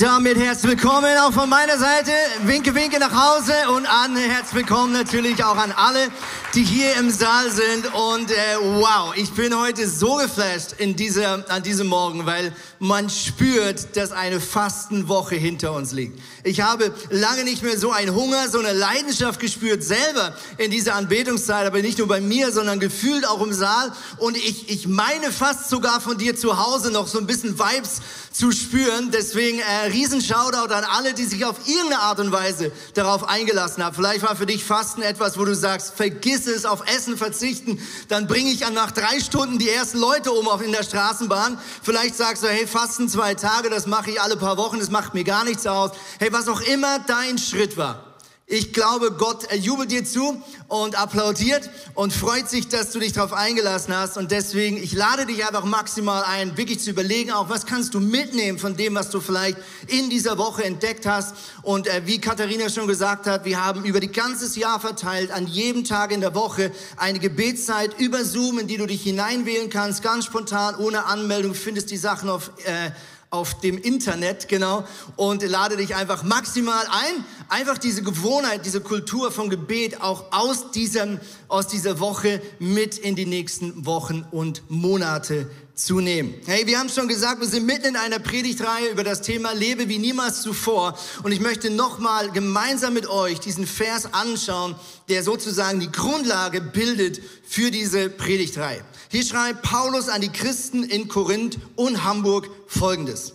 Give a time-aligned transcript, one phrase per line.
[0.00, 2.10] Damit herzlich willkommen auch von meiner Seite.
[2.44, 6.08] Winke, winke nach Hause und an herzlich willkommen natürlich auch an alle,
[6.54, 7.92] die hier im Saal sind.
[7.92, 13.10] Und äh, wow, ich bin heute so geflasht in dieser, an diesem Morgen, weil man
[13.10, 16.18] spürt, dass eine Fastenwoche hinter uns liegt.
[16.44, 20.94] Ich habe lange nicht mehr so einen Hunger, so eine Leidenschaft gespürt selber in dieser
[20.94, 23.92] Anbetungszeit, aber nicht nur bei mir, sondern gefühlt auch im Saal.
[24.16, 28.00] Und ich, ich meine fast sogar von dir zu Hause noch so ein bisschen Vibes
[28.32, 29.10] zu spüren.
[29.12, 33.84] Deswegen äh, riesen Shoutout an alle, die sich auf irgendeine Art und Weise darauf eingelassen
[33.84, 33.94] haben.
[33.94, 37.78] Vielleicht war für dich Fasten etwas, wo du sagst, vergiss es, auf Essen verzichten.
[38.08, 41.58] Dann bringe ich nach drei Stunden die ersten Leute um auf in der Straßenbahn.
[41.82, 45.14] Vielleicht sagst du, hey, Fasten zwei Tage, das mache ich alle paar Wochen, das macht
[45.14, 45.92] mir gar nichts aus.
[46.18, 48.09] Hey, was auch immer dein Schritt war.
[48.52, 53.32] Ich glaube, Gott jubelt dir zu und applaudiert und freut sich, dass du dich darauf
[53.32, 54.16] eingelassen hast.
[54.16, 58.00] Und deswegen, ich lade dich einfach maximal ein, wirklich zu überlegen, auch was kannst du
[58.00, 61.36] mitnehmen von dem, was du vielleicht in dieser Woche entdeckt hast.
[61.62, 65.46] Und äh, wie Katharina schon gesagt hat, wir haben über die ganzes Jahr verteilt, an
[65.46, 70.02] jedem Tag in der Woche eine Gebetszeit über Zoom, in die du dich hineinwählen kannst,
[70.02, 71.52] ganz spontan, ohne Anmeldung.
[71.52, 72.50] Du findest die Sachen auf...
[72.64, 72.90] Äh,
[73.30, 79.30] auf dem Internet, genau, und lade dich einfach maximal ein, einfach diese Gewohnheit, diese Kultur
[79.30, 85.48] von Gebet auch aus diesem, aus dieser Woche mit in die nächsten Wochen und Monate
[85.84, 86.34] zu nehmen.
[86.46, 89.88] Hey, wir haben schon gesagt, wir sind mitten in einer Predigtreihe über das Thema Lebe
[89.88, 90.98] wie niemals zuvor.
[91.22, 94.74] Und ich möchte nochmal gemeinsam mit euch diesen Vers anschauen,
[95.08, 98.84] der sozusagen die Grundlage bildet für diese Predigtreihe.
[99.10, 103.32] Hier schreibt Paulus an die Christen in Korinth und Hamburg folgendes.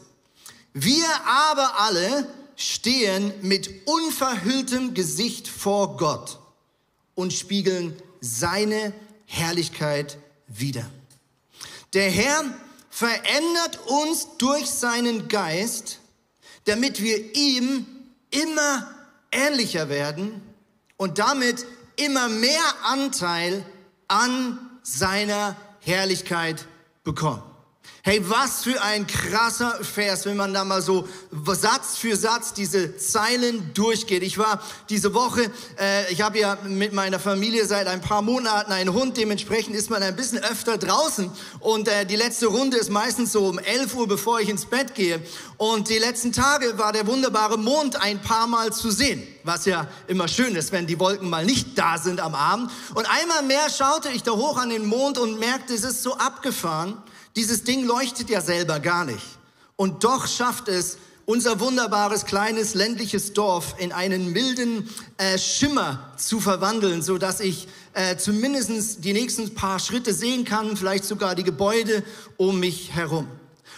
[0.73, 6.40] Wir aber alle stehen mit unverhülltem Gesicht vor Gott
[7.16, 8.94] und spiegeln seine
[9.26, 10.17] Herrlichkeit
[10.48, 10.89] wider.
[11.95, 12.44] Der Herr
[12.89, 16.02] verändert uns durch seinen Geist,
[16.66, 17.86] damit wir ihm
[18.32, 18.94] immer
[19.32, 20.42] ähnlicher werden
[20.98, 23.66] und damit immer mehr Anteil
[24.10, 26.67] an seiner Herrlichkeit
[27.05, 27.55] bekommen.
[28.08, 32.98] Hey, was für ein krasser Vers, wenn man da mal so Satz für Satz diese
[32.98, 34.21] Zeilen durchgeht.
[34.21, 35.49] Ich war diese Woche,
[35.80, 39.89] äh, ich habe ja mit meiner Familie seit ein paar Monaten einen Hund, dementsprechend ist
[39.89, 43.95] man ein bisschen öfter draußen und äh, die letzte Runde ist meistens so um 11
[43.95, 45.20] Uhr, bevor ich ins Bett gehe.
[45.58, 49.87] Und die letzten Tage war der wunderbare Mond ein paar Mal zu sehen, was ja
[50.05, 52.70] immer schön ist, wenn die Wolken mal nicht da sind am Abend.
[52.93, 56.16] Und einmal mehr schaute ich da hoch an den Mond und merkte, es ist so
[56.17, 57.02] abgefahren
[57.36, 59.26] dieses Ding leuchtet ja selber gar nicht.
[59.76, 66.40] Und doch schafft es unser wunderbares kleines ländliches Dorf in einen milden äh, Schimmer zu
[66.40, 71.44] verwandeln, so dass ich äh, zumindest die nächsten paar Schritte sehen kann, vielleicht sogar die
[71.44, 72.04] Gebäude
[72.38, 73.28] um mich herum.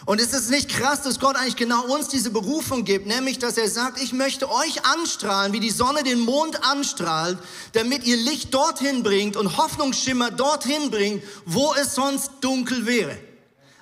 [0.06, 3.57] Und ist es nicht krass, dass Gott eigentlich genau uns diese Berufung gibt, nämlich dass
[3.57, 7.38] er sagt, ich möchte euch anstrahlen, wie die Sonne den Mond anstrahlt,
[7.74, 13.18] damit ihr Licht dorthin bringt und Hoffnungsschimmer dorthin bringt, wo es sonst dunkel wäre.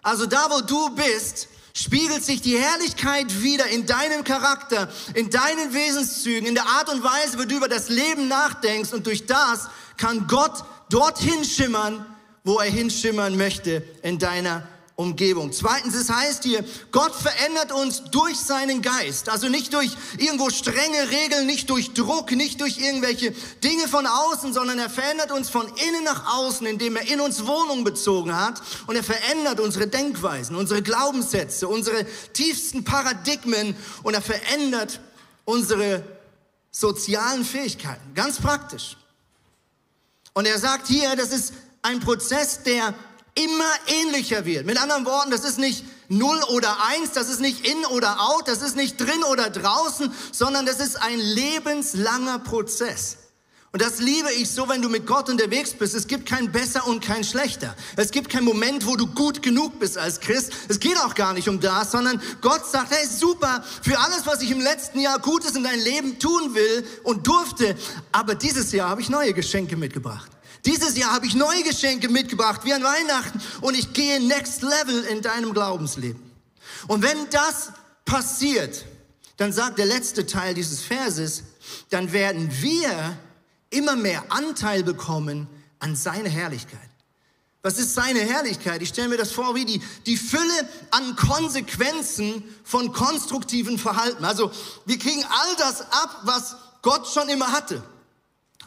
[0.05, 5.73] Also da, wo du bist, spiegelt sich die Herrlichkeit wieder in deinem Charakter, in deinen
[5.73, 8.93] Wesenszügen, in der Art und Weise, wie du über das Leben nachdenkst.
[8.93, 9.67] Und durch das
[9.97, 12.05] kann Gott dorthin schimmern,
[12.43, 14.67] wo er hinschimmern möchte in deiner
[14.97, 15.51] Umgebung.
[15.51, 19.27] Zweitens, es heißt hier, Gott verändert uns durch seinen Geist.
[19.27, 24.53] Also nicht durch irgendwo strenge Regeln, nicht durch Druck, nicht durch irgendwelche Dinge von außen,
[24.53, 28.61] sondern er verändert uns von innen nach außen, indem er in uns Wohnung bezogen hat.
[28.87, 35.01] Und er verändert unsere Denkweisen, unsere Glaubenssätze, unsere tiefsten Paradigmen und er verändert
[35.43, 36.03] unsere
[36.71, 38.13] sozialen Fähigkeiten.
[38.13, 38.95] Ganz praktisch.
[40.33, 42.93] Und er sagt hier, das ist ein Prozess, der
[43.35, 44.65] immer ähnlicher wird.
[44.65, 48.47] Mit anderen Worten, das ist nicht null oder eins, das ist nicht in oder out,
[48.47, 53.17] das ist nicht drin oder draußen, sondern das ist ein lebenslanger Prozess.
[53.75, 55.95] Und das liebe ich so, wenn du mit Gott unterwegs bist.
[55.95, 57.75] Es gibt kein besser und kein schlechter.
[57.97, 60.53] Es gibt keinen Moment, wo du gut genug bist als Christ.
[60.69, 64.41] Es geht auch gar nicht um das, sondern Gott sagt, hey, super, für alles, was
[64.41, 67.75] ich im letzten Jahr Gutes in dein Leben tun will und durfte,
[68.13, 70.31] aber dieses Jahr habe ich neue Geschenke mitgebracht.
[70.65, 75.03] Dieses Jahr habe ich neue Geschenke mitgebracht, wie an Weihnachten, und ich gehe next level
[75.05, 76.21] in deinem Glaubensleben.
[76.87, 77.71] Und wenn das
[78.03, 78.85] passiert,
[79.37, 81.43] dann sagt der letzte Teil dieses Verses,
[81.89, 83.17] dann werden wir
[83.69, 85.47] immer mehr Anteil bekommen
[85.79, 86.79] an seine Herrlichkeit.
[87.61, 88.81] Was ist seine Herrlichkeit?
[88.83, 94.23] Ich stelle mir das vor wie die, die Fülle an Konsequenzen von konstruktiven Verhalten.
[94.23, 94.51] Also
[94.85, 97.83] wir kriegen all das ab, was Gott schon immer hatte,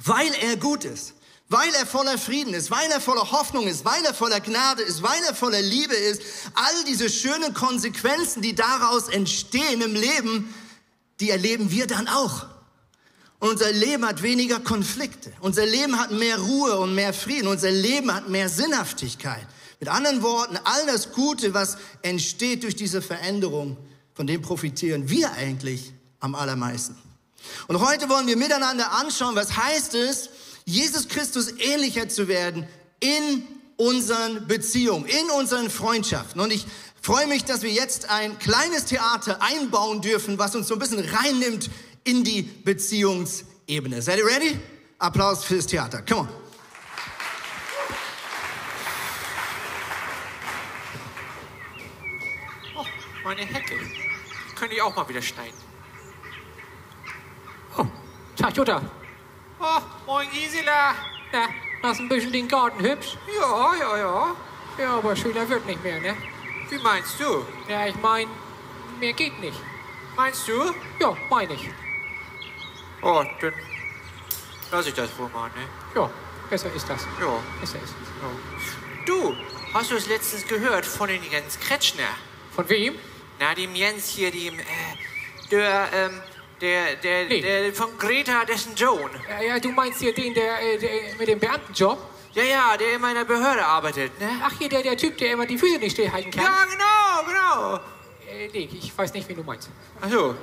[0.05, 1.15] weil er gut ist,
[1.49, 5.03] weil er voller Frieden ist, weil er voller Hoffnung ist, weil er voller Gnade ist,
[5.03, 6.21] weil er voller Liebe ist.
[6.55, 10.55] All diese schönen Konsequenzen, die daraus entstehen im Leben,
[11.21, 12.47] die erleben wir dann auch.
[13.41, 15.33] Und unser Leben hat weniger Konflikte.
[15.41, 17.47] Unser Leben hat mehr Ruhe und mehr Frieden.
[17.47, 19.47] Unser Leben hat mehr Sinnhaftigkeit.
[19.81, 23.77] Mit anderen Worten, all das Gute, was entsteht durch diese Veränderung,
[24.13, 26.99] von dem profitieren wir eigentlich am allermeisten.
[27.69, 30.31] Und heute wollen wir miteinander anschauen, was heißt es,
[30.69, 32.69] Jesus Christus ähnlicher zu werden
[33.01, 33.43] in
[33.77, 36.43] unseren Beziehungen, in unseren Freundschaften.
[36.43, 36.67] Und ich
[37.01, 41.01] freue mich, dass wir jetzt ein kleines Theater einbauen dürfen, was uns so ein bisschen
[41.01, 41.71] reinnimmt
[42.05, 44.03] in die Beziehungsebene.
[44.03, 44.61] Seid ihr ready?
[44.99, 46.03] Applaus fürs Theater.
[46.03, 46.29] Come on.
[52.77, 52.85] Oh,
[53.25, 53.75] meine Hecke.
[54.55, 55.57] Könnte ich auch mal wieder schneiden.
[57.79, 57.87] Oh,
[58.37, 58.98] Tag Jutta.
[59.61, 60.95] Oh, moin Gisela.
[61.33, 61.49] Na,
[61.83, 63.17] machst ein bisschen den Garten hübsch?
[63.27, 64.37] Ja, ja, ja.
[64.79, 66.17] Ja, aber schöner wird nicht mehr, ne?
[66.69, 67.45] Wie meinst du?
[67.69, 68.29] Ja, ich mein,
[69.01, 69.59] mehr geht nicht.
[70.17, 70.73] Meinst du?
[71.01, 71.71] Ja, meine ich.
[73.03, 73.53] Oh, dann
[74.71, 75.69] lass ich das wohl mal, ne?
[75.95, 76.09] Ja,
[76.49, 77.05] besser ist das.
[77.21, 77.41] Ja.
[77.61, 78.09] Besser ist es.
[78.23, 79.05] Ja.
[79.07, 79.35] Du,
[79.75, 82.15] hast du es letztens gehört von den Jens Kretschner?
[82.55, 82.95] Von wem?
[83.41, 84.65] Na, dem Jens hier, dem, äh,
[85.51, 86.21] der, ähm,
[86.61, 87.41] der, der, nee.
[87.41, 89.11] der von Greta, dessen Joan.
[89.29, 91.99] Ja, ja, du meinst hier den, der, äh, der mit dem Beamtenjob?
[92.33, 94.29] Ja, ja, der immer in der Behörde arbeitet, ne?
[94.43, 96.45] Ach, hier, der, der Typ, der immer die Füße nicht stillhalten kann.
[96.45, 97.81] Ja, genau, genau.
[98.31, 99.71] Äh, nee, ich weiß nicht, wen du meinst.
[100.01, 100.35] Ach so.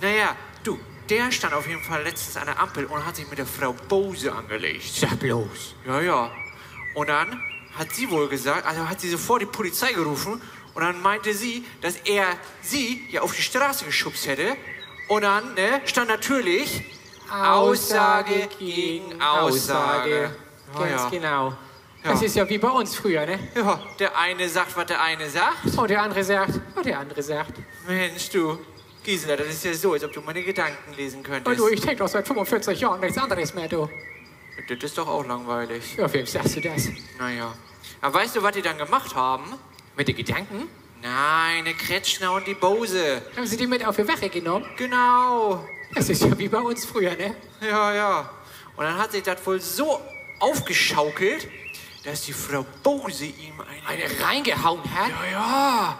[0.00, 0.78] Naja, du,
[1.08, 3.72] der stand auf jeden Fall letztens an der Ampel und hat sich mit der Frau
[3.72, 4.84] Bose angelegt.
[4.84, 5.74] Sag bloß.
[5.86, 6.30] Ja, ja.
[6.94, 7.40] Und dann
[7.78, 10.40] hat sie wohl gesagt, also hat sie sofort die Polizei gerufen
[10.76, 12.26] und dann meinte sie, dass er
[12.60, 14.56] sie ja auf die Straße geschubst hätte.
[15.08, 16.84] Und dann ne, stand natürlich
[17.32, 20.30] Aussage gegen Aussage.
[20.74, 21.08] Ja, Ganz ja.
[21.08, 21.48] genau.
[22.04, 22.12] Ja.
[22.12, 23.38] Das ist ja wie bei uns früher, ne?
[23.54, 25.78] Ja, der eine sagt, was der eine sagt.
[25.78, 27.54] Und der andere sagt, was der andere sagt.
[27.88, 28.58] Mensch, du.
[29.02, 31.46] Gisela, das ist ja so, als ob du meine Gedanken lesen könntest.
[31.46, 33.88] Und du, ich denke doch seit 45 Jahren nichts anderes mehr, du.
[34.68, 35.96] Das ist doch auch langweilig.
[35.96, 36.90] Ja, wem sagst du das?
[37.18, 37.54] Naja.
[38.02, 39.54] Aber weißt du, was die dann gemacht haben?
[39.96, 40.68] Mit den Gedanken?
[41.00, 43.22] Nein, der Kretschner und die Bose.
[43.34, 44.66] Haben sie die mit auf die Wache genommen?
[44.76, 45.66] Genau.
[45.94, 47.34] Das ist ja wie bei uns früher, ne?
[47.62, 48.30] Ja, ja.
[48.76, 50.00] Und dann hat sich das wohl so
[50.38, 51.48] aufgeschaukelt,
[52.04, 53.54] dass die Frau Bose ihm
[53.86, 55.08] eine, eine reingehauen hat?
[55.08, 55.98] Ja, ja.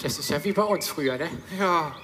[0.00, 1.28] Das ist ja wie bei uns früher, ne?
[1.58, 1.94] Ja.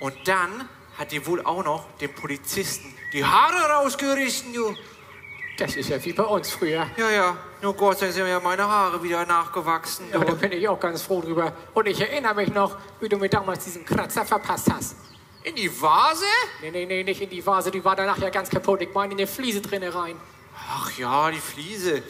[0.00, 4.74] Und dann hat die wohl auch noch dem Polizisten die Haare rausgerissen, du.
[5.56, 6.86] Das ist ja wie bei uns früher.
[6.96, 7.36] Ja, ja.
[7.62, 10.06] Nur Gott sei Dank sind ja meine Haare wieder nachgewachsen.
[10.12, 11.52] Ja, da bin ich auch ganz froh drüber.
[11.72, 14.96] Und ich erinnere mich noch, wie du mir damals diesen Kratzer verpasst hast.
[15.44, 16.24] In die Vase?
[16.60, 17.70] Nee, nee, nee, nicht in die Vase.
[17.70, 18.82] Die war danach ja ganz kaputt.
[18.82, 20.16] Ich meine in die Fliese drinne rein.
[20.70, 22.02] Ach ja, die Fliese.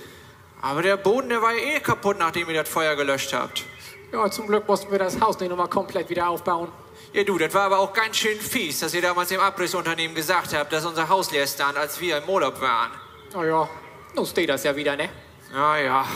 [0.63, 3.65] Aber der Boden, der war ja eh kaputt, nachdem ihr das Feuer gelöscht habt.
[4.13, 6.69] Ja, zum Glück mussten wir das Haus nicht nochmal komplett wieder aufbauen.
[7.13, 10.55] Ja, du, das war aber auch ganz schön fies, dass ihr damals dem Abrissunternehmen gesagt
[10.55, 12.91] habt, dass unser Haus leer stand, als wir im Urlaub waren.
[13.35, 13.69] Na ja,
[14.15, 15.09] nun steht das ja wieder, ne?
[15.53, 16.07] Ja, ja.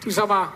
[0.00, 0.52] Du sag mal,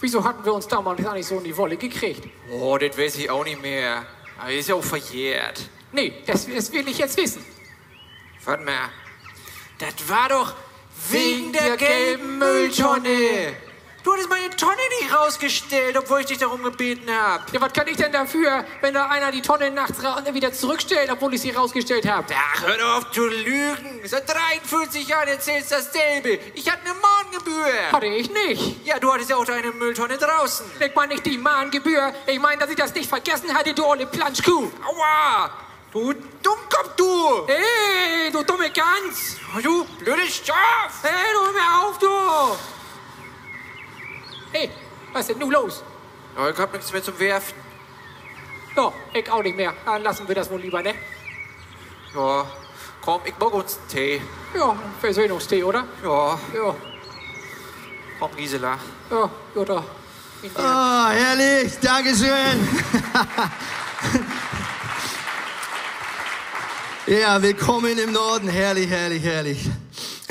[0.00, 2.28] wieso hatten wir uns damals gar nicht so in die Wolle gekriegt?
[2.48, 4.06] Oh, das weiß ich auch nicht mehr.
[4.38, 5.68] Aber ist ja auch verjährt.
[5.90, 7.44] Nee, das, das will ich jetzt wissen.
[8.44, 8.90] Warte mal.
[9.78, 10.54] Das war doch
[11.10, 13.56] wegen, wegen der, der gelben Mülltonne.
[14.02, 17.44] Du hattest meine Tonne nicht rausgestellt, obwohl ich dich darum gebeten habe.
[17.52, 19.98] Ja, was kann ich denn dafür, wenn da einer die Tonne nachts
[20.32, 22.26] wieder zurückstellt, obwohl ich sie rausgestellt habe?
[22.34, 24.00] Ach, hör doch auf zu lügen.
[24.04, 26.40] Seit 43 Jahren erzählst du dasselbe.
[26.54, 27.92] Ich hatte eine Mahngebühr.
[27.92, 28.84] Hatte ich nicht.
[28.84, 30.66] Ja, du hattest ja auch deine Mülltonne draußen.
[30.80, 32.12] Ich meine nicht die Mahngebühr.
[32.26, 34.70] Ich meine, dass ich das nicht vergessen hatte, du olle Planschkuh.
[34.84, 35.50] Aua!
[35.92, 37.46] Du Dummkopf, du!
[37.46, 39.36] Hey, du dumme Gans!
[39.62, 41.02] Du blödes Schaf!
[41.02, 42.81] Hey, du hör mir auf, du!
[44.52, 44.70] Hey,
[45.14, 45.82] was ist denn nun los?
[46.36, 47.54] Ja, ich hab nichts mehr zum Werfen.
[48.76, 49.72] Ja, ich auch nicht mehr.
[49.86, 50.94] Dann lassen wir das wohl lieber, ne?
[52.14, 52.46] Ja,
[53.00, 54.22] komm, ich mach uns einen Tee.
[54.54, 55.84] Ja, Versöhnungstee, oder?
[56.02, 56.38] Ja.
[56.54, 56.76] Ja.
[58.18, 58.78] Komm, Gisela.
[59.10, 59.84] Ja, Jutta.
[60.54, 62.68] Oh, herrlich, Dankeschön.
[67.06, 69.70] ja, willkommen im Norden, herrlich, herrlich, herrlich.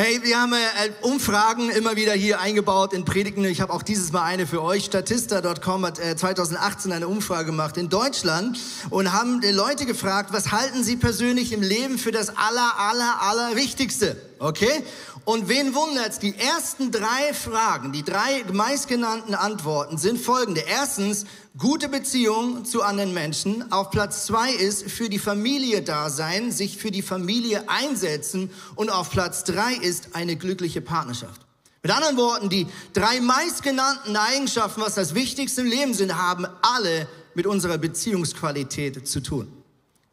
[0.04, 0.58] Hey, wir haben äh,
[1.02, 3.46] Umfragen immer wieder hier eingebaut in Predigten.
[3.46, 4.86] Ich habe auch dieses Mal eine für euch.
[4.86, 8.58] Statista.com hat äh, 2018 eine Umfrage gemacht in Deutschland
[8.90, 13.22] und haben die Leute gefragt, was halten sie persönlich im Leben für das aller, aller,
[13.22, 14.20] aller Wichtigste?
[14.40, 14.84] Okay?
[15.24, 16.18] Und wen wundert's?
[16.18, 20.62] Die ersten drei Fragen, die drei meistgenannten Antworten sind folgende.
[20.62, 21.26] Erstens,
[21.58, 23.72] gute Beziehung zu anderen Menschen.
[23.72, 28.50] Auf Platz zwei ist für die Familie da sein, sich für die Familie einsetzen.
[28.76, 31.42] Und auf Platz drei ist eine glückliche Partnerschaft.
[31.84, 37.08] Mit anderen Worten, die drei meistgenannten Eigenschaften, was das Wichtigste im Leben sind, haben alle
[37.36, 39.61] mit unserer Beziehungsqualität zu tun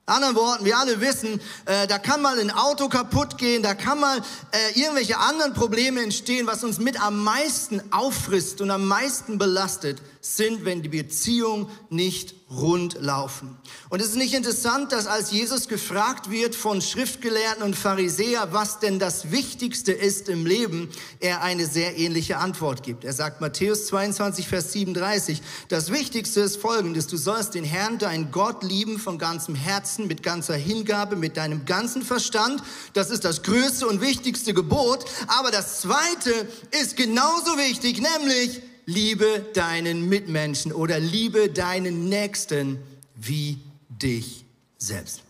[0.09, 4.01] anderen Worten, wir alle wissen, äh, da kann mal ein Auto kaputt gehen, da kann
[4.01, 6.47] mal äh, irgendwelche anderen Probleme entstehen.
[6.47, 12.38] Was uns mit am meisten auffrisst und am meisten belastet, sind, wenn die Beziehungen nicht
[12.51, 13.59] rund laufen.
[13.91, 18.79] Und es ist nicht interessant, dass als Jesus gefragt wird von Schriftgelehrten und Pharisäer, was
[18.79, 20.89] denn das Wichtigste ist im Leben,
[21.21, 23.05] er eine sehr ähnliche Antwort gibt.
[23.05, 28.31] Er sagt Matthäus 22, Vers 37, das Wichtigste ist folgendes, du sollst den Herrn, deinen
[28.31, 32.63] Gott lieben von ganzem Herzen, mit ganzer Hingabe, mit deinem ganzen Verstand.
[32.95, 35.05] Das ist das größte und wichtigste Gebot.
[35.27, 42.79] Aber das zweite ist genauso wichtig, nämlich liebe deinen Mitmenschen oder liebe deinen Nächsten
[43.15, 43.59] wie
[43.91, 44.47] dich
[44.79, 45.21] selbst.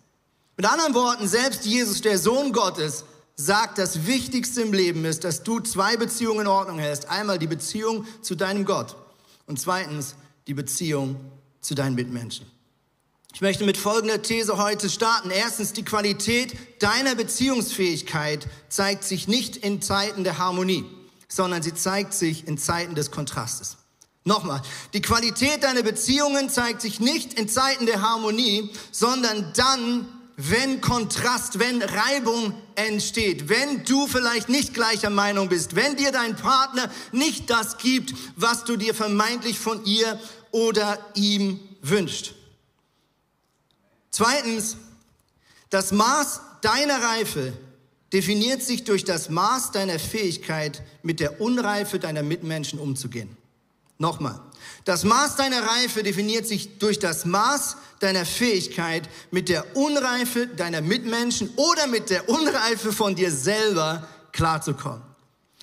[0.57, 5.43] Mit anderen Worten, selbst Jesus, der Sohn Gottes, sagt, das Wichtigste im Leben ist, dass
[5.43, 7.09] du zwei Beziehungen in Ordnung hältst.
[7.11, 8.95] Einmal die Beziehung zu deinem Gott
[9.47, 10.15] und zweitens
[10.47, 11.17] die Beziehung
[11.61, 12.47] zu deinen Mitmenschen.
[13.35, 15.31] Ich möchte mit folgender These heute starten.
[15.31, 20.85] Erstens, die Qualität deiner Beziehungsfähigkeit zeigt sich nicht in Zeiten der Harmonie
[21.29, 23.77] sondern sie zeigt sich in Zeiten des Kontrastes.
[24.25, 24.61] Nochmal,
[24.93, 30.07] die Qualität deiner Beziehungen zeigt sich nicht in Zeiten der Harmonie, sondern dann,
[30.37, 36.37] wenn Kontrast, wenn Reibung entsteht, wenn du vielleicht nicht gleicher Meinung bist, wenn dir dein
[36.37, 40.21] Partner nicht das gibt, was du dir vermeintlich von ihr
[40.51, 42.35] oder ihm wünscht.
[44.11, 44.77] Zweitens,
[45.71, 47.53] das Maß deiner Reife
[48.13, 53.37] definiert sich durch das Maß deiner Fähigkeit, mit der Unreife deiner Mitmenschen umzugehen.
[53.99, 54.41] Nochmal.
[54.85, 60.81] Das Maß deiner Reife definiert sich durch das Maß deiner Fähigkeit, mit der Unreife deiner
[60.81, 65.03] Mitmenschen oder mit der Unreife von dir selber klarzukommen.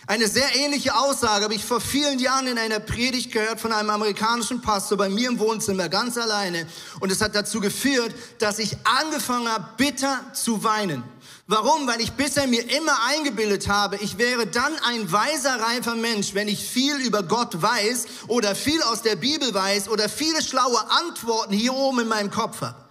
[0.07, 3.89] Eine sehr ähnliche Aussage habe ich vor vielen Jahren in einer Predigt gehört von einem
[3.89, 6.67] amerikanischen Pastor bei mir im Wohnzimmer ganz alleine.
[6.99, 11.03] Und es hat dazu geführt, dass ich angefangen habe, bitter zu weinen.
[11.47, 11.85] Warum?
[11.85, 16.47] Weil ich bisher mir immer eingebildet habe, ich wäre dann ein weiser, reifer Mensch, wenn
[16.47, 21.53] ich viel über Gott weiß oder viel aus der Bibel weiß oder viele schlaue Antworten
[21.53, 22.83] hier oben in meinem Kopf habe.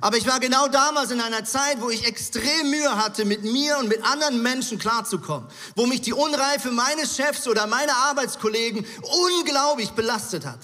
[0.00, 3.78] Aber ich war genau damals in einer Zeit, wo ich extrem Mühe hatte, mit mir
[3.78, 9.90] und mit anderen Menschen klarzukommen, wo mich die Unreife meines Chefs oder meiner Arbeitskollegen unglaublich
[9.92, 10.60] belastet hat.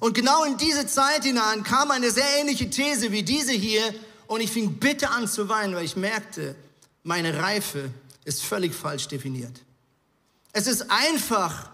[0.00, 3.94] Und genau in diese Zeit hinein kam eine sehr ähnliche These wie diese hier
[4.26, 6.56] und ich fing bitte an zu weinen, weil ich merkte,
[7.04, 7.90] meine Reife
[8.24, 9.60] ist völlig falsch definiert.
[10.52, 11.70] Es ist einfach,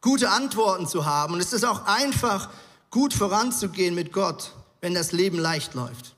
[0.00, 2.50] gute Antworten zu haben und es ist auch einfach,
[2.90, 6.14] gut voranzugehen mit Gott, wenn das Leben leicht läuft.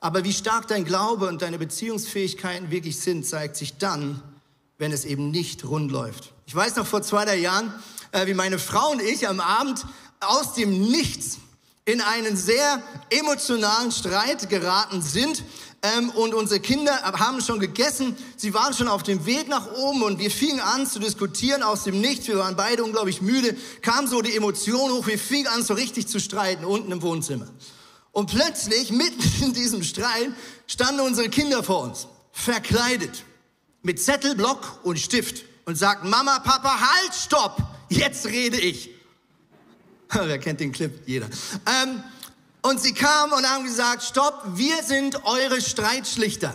[0.00, 4.22] Aber wie stark dein Glaube und deine Beziehungsfähigkeiten wirklich sind, zeigt sich dann,
[4.78, 6.32] wenn es eben nicht rund läuft.
[6.46, 7.72] Ich weiß noch vor zwei, drei Jahren,
[8.12, 9.84] äh, wie meine Frau und ich am Abend
[10.20, 11.38] aus dem Nichts
[11.84, 15.42] in einen sehr emotionalen Streit geraten sind,
[15.82, 18.16] ähm, und unsere Kinder haben schon gegessen.
[18.36, 21.82] Sie waren schon auf dem Weg nach oben und wir fingen an zu diskutieren aus
[21.84, 22.28] dem Nichts.
[22.28, 23.56] Wir waren beide unglaublich müde.
[23.80, 25.06] Kam so die Emotion hoch.
[25.08, 27.48] Wir fingen an so richtig zu streiten unten im Wohnzimmer.
[28.12, 30.30] Und plötzlich, mitten in diesem Streit,
[30.68, 33.24] standen unsere Kinder vor uns, verkleidet,
[33.82, 38.90] mit Zettel, Block und Stift und sagten, Mama, Papa, halt, stopp, jetzt rede ich.
[40.12, 40.92] Wer kennt den Clip?
[41.06, 41.26] Jeder.
[41.66, 42.04] Ähm,
[42.62, 46.54] und sie kamen und haben gesagt, stopp, wir sind eure Streitschlichter.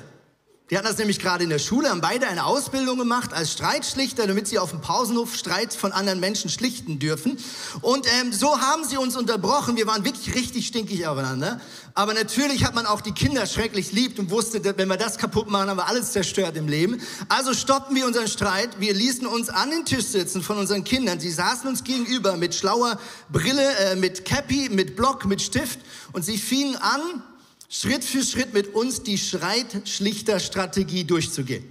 [0.69, 4.27] Die hatten das nämlich gerade in der Schule, haben beide eine Ausbildung gemacht als Streitschlichter,
[4.27, 7.37] damit sie auf dem Pausenhof Streit von anderen Menschen schlichten dürfen.
[7.79, 9.77] Und ähm, so haben sie uns unterbrochen.
[9.77, 11.61] Wir waren wirklich richtig stinkig aufeinander.
[11.93, 15.49] Aber natürlich hat man auch die Kinder schrecklich liebt und wusste, wenn wir das kaputt
[15.49, 16.99] machen, haben wir alles zerstört im Leben.
[17.29, 18.81] Also stoppen wir unseren Streit.
[18.81, 21.21] Wir ließen uns an den Tisch sitzen von unseren Kindern.
[21.21, 22.99] Sie saßen uns gegenüber mit schlauer
[23.31, 25.79] Brille, äh, mit Cappy, mit Block, mit Stift.
[26.11, 27.23] Und sie fingen an,
[27.69, 31.65] Schritt für Schritt mit uns die Streitschlichterstrategie durchzugehen.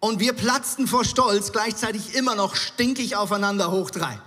[0.00, 4.18] Und wir platzten vor Stolz, gleichzeitig immer noch stinkig aufeinander hoch drei.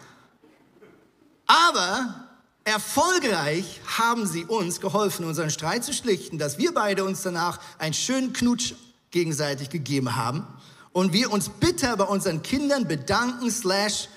[1.48, 2.27] Aber
[2.63, 7.94] erfolgreich haben sie uns geholfen, unseren Streit zu schlichten, dass wir beide uns danach einen
[7.94, 8.74] schönen Knutsch
[9.12, 10.46] gegenseitig gegeben haben
[10.94, 14.10] und wir uns bitter bei unseren Kindern bedanken slash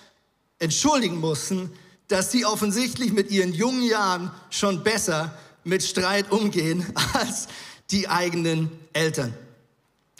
[0.58, 1.72] entschuldigen mussten,
[2.08, 7.48] dass sie offensichtlich mit ihren jungen Jahren schon besser mit Streit umgehen als
[7.90, 9.34] die eigenen Eltern.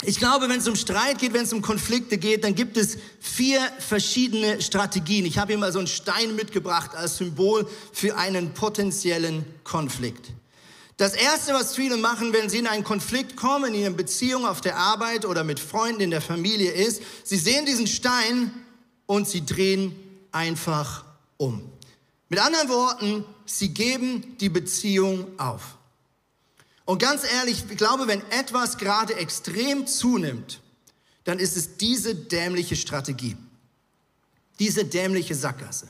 [0.02, 2.98] Ich glaube, wenn es um Streit geht, wenn es um Konflikte geht, dann gibt es
[3.20, 5.24] vier verschiedene Strategien.
[5.24, 10.32] Ich habe hier mal so einen Stein mitgebracht als Symbol für einen potenziellen Konflikt.
[10.96, 14.60] Das Erste, was viele machen, wenn sie in einen Konflikt kommen, in ihren Beziehungen auf
[14.60, 18.52] der Arbeit oder mit Freunden in der Familie, ist, sie sehen diesen Stein
[19.06, 19.94] und sie drehen
[20.30, 21.04] einfach
[21.36, 21.68] um.
[22.34, 25.78] Mit anderen Worten, sie geben die Beziehung auf.
[26.84, 30.60] Und ganz ehrlich, ich glaube, wenn etwas gerade extrem zunimmt,
[31.22, 33.36] dann ist es diese dämliche Strategie,
[34.58, 35.86] diese dämliche Sackgasse.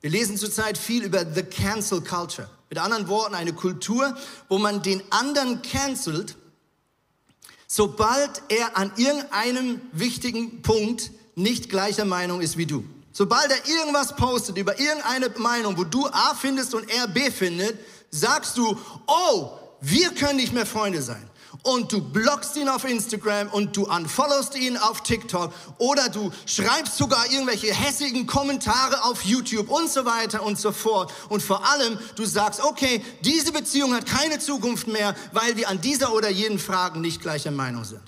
[0.00, 2.48] Wir lesen zurzeit viel über the cancel culture.
[2.70, 4.16] Mit anderen Worten, eine Kultur,
[4.48, 6.34] wo man den anderen cancelt,
[7.66, 12.86] sobald er an irgendeinem wichtigen Punkt nicht gleicher Meinung ist wie du.
[13.16, 17.78] Sobald er irgendwas postet über irgendeine Meinung, wo du A findest und er B findet,
[18.10, 21.26] sagst du, oh, wir können nicht mehr Freunde sein.
[21.62, 26.98] Und du blockst ihn auf Instagram und du unfollowst ihn auf TikTok oder du schreibst
[26.98, 31.10] sogar irgendwelche hässigen Kommentare auf YouTube und so weiter und so fort.
[31.30, 35.80] Und vor allem, du sagst, okay, diese Beziehung hat keine Zukunft mehr, weil wir an
[35.80, 38.02] dieser oder jenen Fragen nicht gleicher Meinung sind.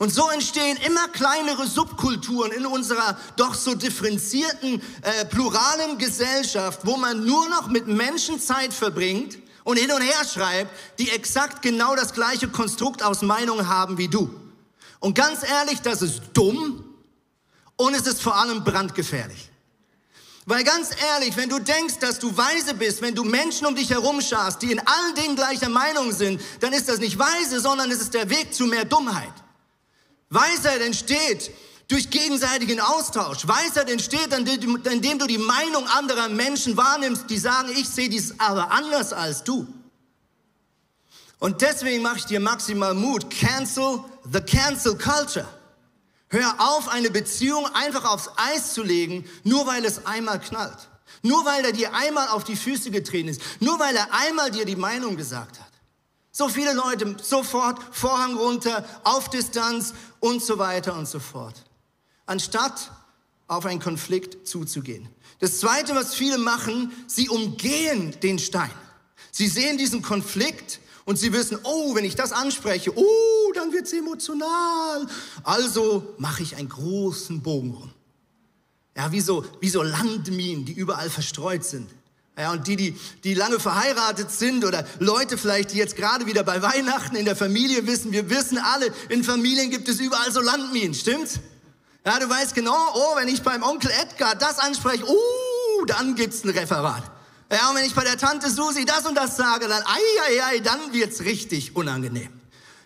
[0.00, 6.96] Und so entstehen immer kleinere Subkulturen in unserer doch so differenzierten, äh, pluralen Gesellschaft, wo
[6.96, 11.94] man nur noch mit Menschen Zeit verbringt, und hin und her schreibt, die exakt genau
[11.94, 14.30] das gleiche Konstrukt aus Meinungen haben wie du.
[15.00, 16.82] Und ganz ehrlich, das ist dumm
[17.76, 19.50] und es ist vor allem brandgefährlich.
[20.46, 23.90] Weil ganz ehrlich, wenn du denkst, dass du weise bist, wenn du Menschen um dich
[23.90, 27.90] herum schaust, die in allen Dingen gleicher Meinung sind, dann ist das nicht weise, sondern
[27.90, 29.34] es ist der Weg zu mehr Dummheit.
[30.30, 31.50] Weisheit entsteht
[31.88, 33.46] durch gegenseitigen Austausch.
[33.46, 38.70] Weisheit entsteht, indem du die Meinung anderer Menschen wahrnimmst, die sagen, ich sehe dies aber
[38.70, 39.66] anders als du.
[41.40, 43.28] Und deswegen mache ich dir maximal Mut.
[43.30, 45.48] Cancel the cancel culture.
[46.28, 50.88] Hör auf, eine Beziehung einfach aufs Eis zu legen, nur weil es einmal knallt.
[51.22, 53.40] Nur weil er dir einmal auf die Füße getreten ist.
[53.58, 55.69] Nur weil er einmal dir die Meinung gesagt hat.
[56.32, 61.64] So viele Leute sofort Vorhang runter, auf Distanz und so weiter und so fort
[62.30, 62.92] anstatt
[63.48, 65.08] auf einen Konflikt zuzugehen.
[65.40, 68.70] Das Zweite, was viele machen, sie umgehen den Stein.
[69.32, 73.92] Sie sehen diesen Konflikt und sie wissen, oh, wenn ich das anspreche, oh, dann wird's
[73.92, 75.08] emotional.
[75.42, 77.90] Also mache ich einen großen Bogen rum.
[78.96, 81.90] Ja, wie so, wie so Landminen, die überall verstreut sind.
[82.40, 86.42] Ja, und die, die, die lange verheiratet sind oder Leute vielleicht, die jetzt gerade wieder
[86.42, 90.40] bei Weihnachten in der Familie wissen, wir wissen alle, in Familien gibt es überall so
[90.40, 91.40] Landminen, stimmt's?
[92.06, 96.42] Ja, du weißt genau, oh, wenn ich beim Onkel Edgar das anspreche, uh, dann gibt's
[96.42, 97.02] ein Referat.
[97.52, 100.00] Ja, und wenn ich bei der Tante Susi das und das sage, dann, ei,
[100.30, 102.30] ei, ei, dann wird's richtig unangenehm.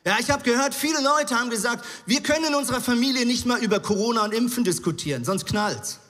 [0.04, 3.62] Ja, ich habe gehört, viele Leute haben gesagt, wir können in unserer Familie nicht mal
[3.62, 6.00] über Corona und Impfen diskutieren, sonst knallt's.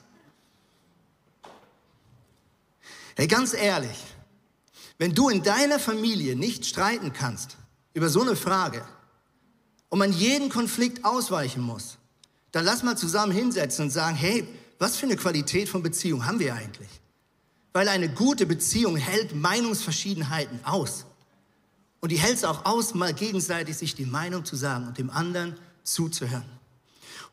[3.16, 3.96] Hey, ganz ehrlich,
[4.98, 7.57] wenn du in deiner Familie nicht streiten kannst
[7.92, 8.85] über so eine Frage
[9.88, 11.98] und man jeden Konflikt ausweichen muss,
[12.53, 14.46] dann lass mal zusammen hinsetzen und sagen, hey,
[14.79, 16.88] was für eine Qualität von Beziehung haben wir eigentlich?
[17.72, 21.07] Weil eine gute Beziehung hält Meinungsverschiedenheiten aus.
[22.00, 25.11] Und die hält es auch aus, mal gegenseitig sich die Meinung zu sagen und dem
[25.11, 26.44] anderen zuzuhören.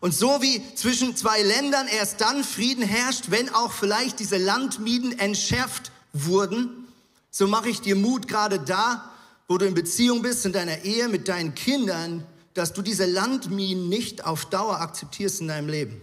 [0.02, 5.18] Und so wie zwischen zwei Ländern erst dann Frieden herrscht, wenn auch vielleicht diese Landmieden
[5.20, 6.88] entschärft wurden,
[7.30, 9.10] so mache ich dir Mut gerade da,
[9.48, 13.90] wo du in Beziehung bist, in deiner Ehe mit deinen Kindern, dass du diese Landminen
[13.90, 16.02] nicht auf Dauer akzeptierst in deinem Leben.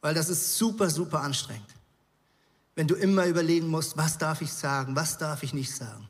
[0.00, 1.68] Weil das ist super, super anstrengend.
[2.76, 6.08] Wenn du immer überlegen musst, was darf ich sagen, was darf ich nicht sagen.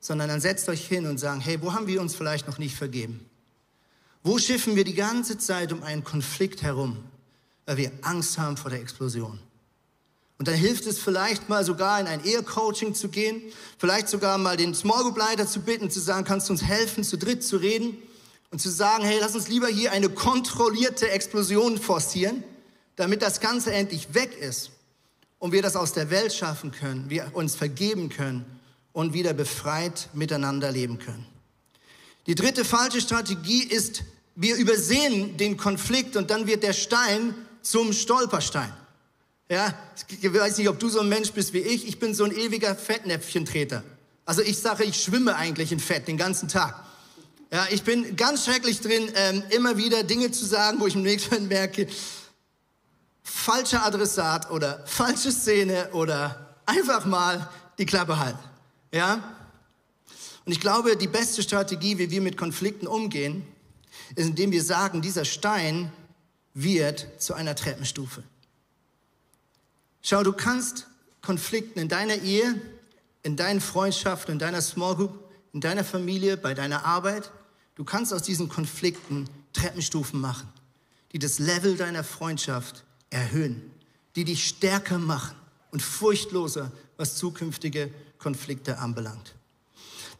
[0.00, 2.76] Sondern dann setzt euch hin und sagen, hey, wo haben wir uns vielleicht noch nicht
[2.76, 3.24] vergeben?
[4.24, 6.96] Wo schiffen wir die ganze Zeit um einen Konflikt herum,
[7.66, 9.38] weil wir Angst haben vor der Explosion?
[10.38, 13.42] Und dann hilft es vielleicht mal sogar in ein Ehecoaching zu gehen,
[13.78, 17.04] vielleicht sogar mal den Small Group Leiter zu bitten, zu sagen, kannst du uns helfen,
[17.04, 17.98] zu dritt zu reden
[18.50, 22.42] und zu sagen, hey, lass uns lieber hier eine kontrollierte Explosion forcieren,
[22.96, 24.70] damit das Ganze endlich weg ist
[25.38, 28.46] und wir das aus der Welt schaffen können, wir uns vergeben können
[28.94, 31.26] und wieder befreit miteinander leben können.
[32.26, 34.02] Die dritte falsche Strategie ist,
[34.36, 38.72] wir übersehen den Konflikt und dann wird der Stein zum Stolperstein.
[39.48, 39.74] Ja,
[40.08, 41.86] ich weiß nicht, ob du so ein Mensch bist wie ich.
[41.86, 43.82] Ich bin so ein ewiger Fettnäpfchentreter.
[44.24, 46.82] Also ich sage, ich schwimme eigentlich in Fett den ganzen Tag.
[47.52, 51.02] Ja, ich bin ganz schrecklich drin, ähm, immer wieder Dinge zu sagen, wo ich im
[51.02, 51.86] nächsten merke,
[53.22, 58.42] falscher Adressat oder falsche Szene oder einfach mal die Klappe halten.
[58.92, 59.22] Ja?
[60.44, 63.46] Und ich glaube, die beste Strategie, wie wir mit Konflikten umgehen,
[64.14, 65.92] ist, indem wir sagen, dieser Stein
[66.54, 68.22] wird zu einer Treppenstufe.
[70.02, 70.86] Schau, du kannst
[71.22, 72.60] Konflikten in deiner Ehe,
[73.22, 75.18] in deinen Freundschaften, in deiner Small Group,
[75.52, 77.30] in deiner Familie, bei deiner Arbeit,
[77.76, 80.48] du kannst aus diesen Konflikten Treppenstufen machen,
[81.12, 83.70] die das Level deiner Freundschaft erhöhen,
[84.16, 85.36] die dich stärker machen
[85.70, 89.34] und furchtloser, was zukünftige Konflikte anbelangt.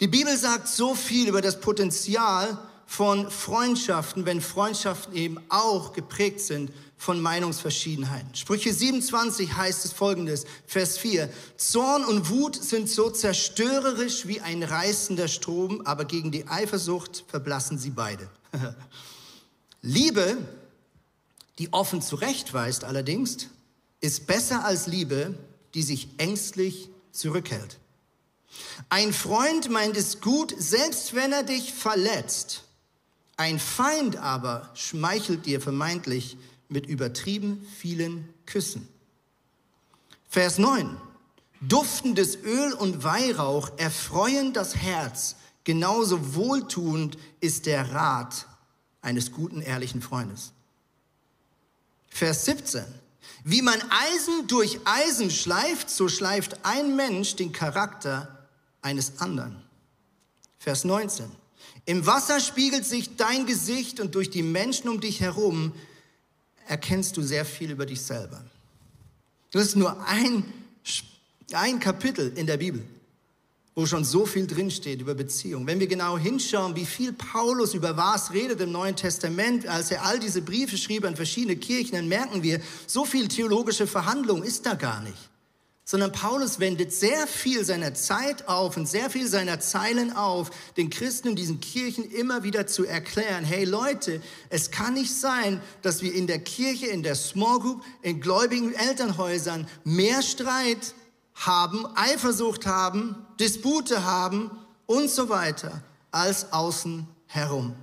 [0.00, 6.40] Die Bibel sagt so viel über das Potenzial von Freundschaften, wenn Freundschaften eben auch geprägt
[6.40, 8.34] sind von Meinungsverschiedenheiten.
[8.34, 11.28] Sprüche 27 heißt es folgendes, Vers 4.
[11.56, 17.78] Zorn und Wut sind so zerstörerisch wie ein reißender Strom, aber gegen die Eifersucht verblassen
[17.78, 18.28] sie beide.
[19.82, 20.38] Liebe,
[21.58, 23.48] die offen zurechtweist allerdings,
[24.00, 25.34] ist besser als Liebe,
[25.74, 27.78] die sich ängstlich zurückhält.
[28.88, 32.64] Ein Freund meint es gut, selbst wenn er dich verletzt.
[33.36, 36.36] Ein Feind aber schmeichelt dir vermeintlich
[36.68, 38.88] mit übertrieben vielen Küssen.
[40.28, 40.96] Vers 9.
[41.60, 45.36] Duftendes Öl und Weihrauch erfreuen das Herz.
[45.64, 48.46] Genauso wohltuend ist der Rat
[49.00, 50.52] eines guten, ehrlichen Freundes.
[52.08, 52.84] Vers 17.
[53.44, 58.48] Wie man Eisen durch Eisen schleift, so schleift ein Mensch den Charakter
[58.82, 59.62] eines anderen.
[60.58, 61.30] Vers 19.
[61.86, 65.72] Im Wasser spiegelt sich dein Gesicht und durch die Menschen um dich herum
[66.66, 68.42] erkennst du sehr viel über dich selber.
[69.52, 70.44] Das ist nur ein,
[71.52, 72.82] ein Kapitel in der Bibel,
[73.74, 75.66] wo schon so viel drinsteht über Beziehung.
[75.66, 80.04] Wenn wir genau hinschauen, wie viel Paulus über was redet im Neuen Testament, als er
[80.04, 84.64] all diese Briefe schrieb an verschiedene Kirchen, dann merken wir, so viel theologische Verhandlung ist
[84.64, 85.30] da gar nicht
[85.84, 90.88] sondern Paulus wendet sehr viel seiner Zeit auf und sehr viel seiner Zeilen auf, den
[90.88, 96.00] Christen in diesen Kirchen immer wieder zu erklären, hey Leute, es kann nicht sein, dass
[96.00, 100.94] wir in der Kirche, in der Small Group, in gläubigen Elternhäusern mehr Streit
[101.34, 104.50] haben, Eifersucht haben, Dispute haben
[104.86, 107.74] und so weiter, als außen herum.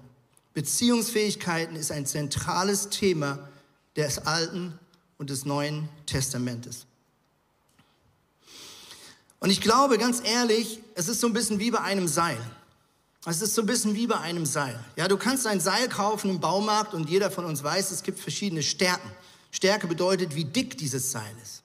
[0.54, 3.48] Beziehungsfähigkeiten ist ein zentrales Thema
[3.96, 4.78] des Alten
[5.18, 6.88] und des Neuen Testamentes.
[9.42, 12.38] Und ich glaube, ganz ehrlich, es ist so ein bisschen wie bei einem Seil.
[13.26, 14.80] Es ist so ein bisschen wie bei einem Seil.
[14.96, 18.20] Ja, du kannst ein Seil kaufen im Baumarkt und jeder von uns weiß, es gibt
[18.20, 19.12] verschiedene Stärken.
[19.52, 21.64] Stärke bedeutet, wie dick dieses Seil ist.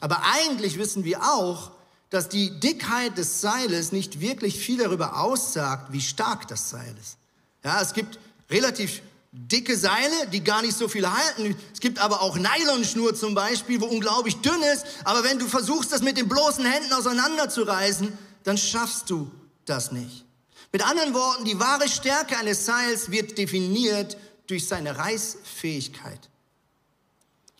[0.00, 1.72] Aber eigentlich wissen wir auch,
[2.08, 7.18] dass die Dickheit des Seiles nicht wirklich viel darüber aussagt, wie stark das Seil ist.
[7.62, 8.18] Ja, es gibt
[8.50, 11.56] relativ dicke Seile, die gar nicht so viel halten.
[11.72, 14.84] Es gibt aber auch Nylonschnur zum Beispiel, wo unglaublich dünn ist.
[15.04, 19.30] Aber wenn du versuchst, das mit den bloßen Händen auseinanderzureißen, dann schaffst du
[19.64, 20.24] das nicht.
[20.72, 24.16] Mit anderen Worten, die wahre Stärke eines Seils wird definiert
[24.46, 26.28] durch seine Reißfähigkeit.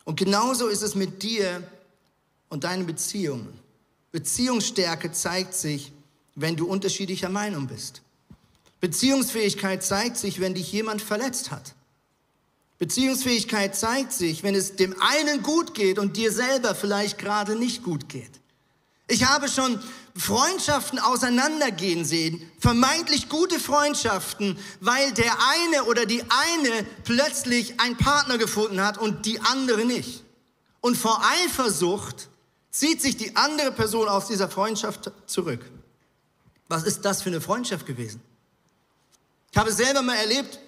[0.04, 1.62] Und genauso ist es mit dir
[2.48, 3.58] und deinen Beziehungen.
[4.10, 5.92] Beziehungsstärke zeigt sich,
[6.34, 8.02] wenn du unterschiedlicher Meinung bist.
[8.80, 11.74] Beziehungsfähigkeit zeigt sich, wenn dich jemand verletzt hat.
[12.78, 17.82] Beziehungsfähigkeit zeigt sich, wenn es dem einen gut geht und dir selber vielleicht gerade nicht
[17.82, 18.30] gut geht.
[19.06, 19.78] Ich habe schon
[20.16, 28.38] Freundschaften auseinandergehen sehen, vermeintlich gute Freundschaften, weil der eine oder die eine plötzlich einen Partner
[28.38, 30.24] gefunden hat und die andere nicht.
[30.80, 32.28] Und vor Eifersucht
[32.70, 35.70] zieht sich die andere Person aus dieser Freundschaft zurück.
[36.68, 38.22] Was ist das für eine Freundschaft gewesen?
[39.50, 40.58] Ich habe selber mal erlebt,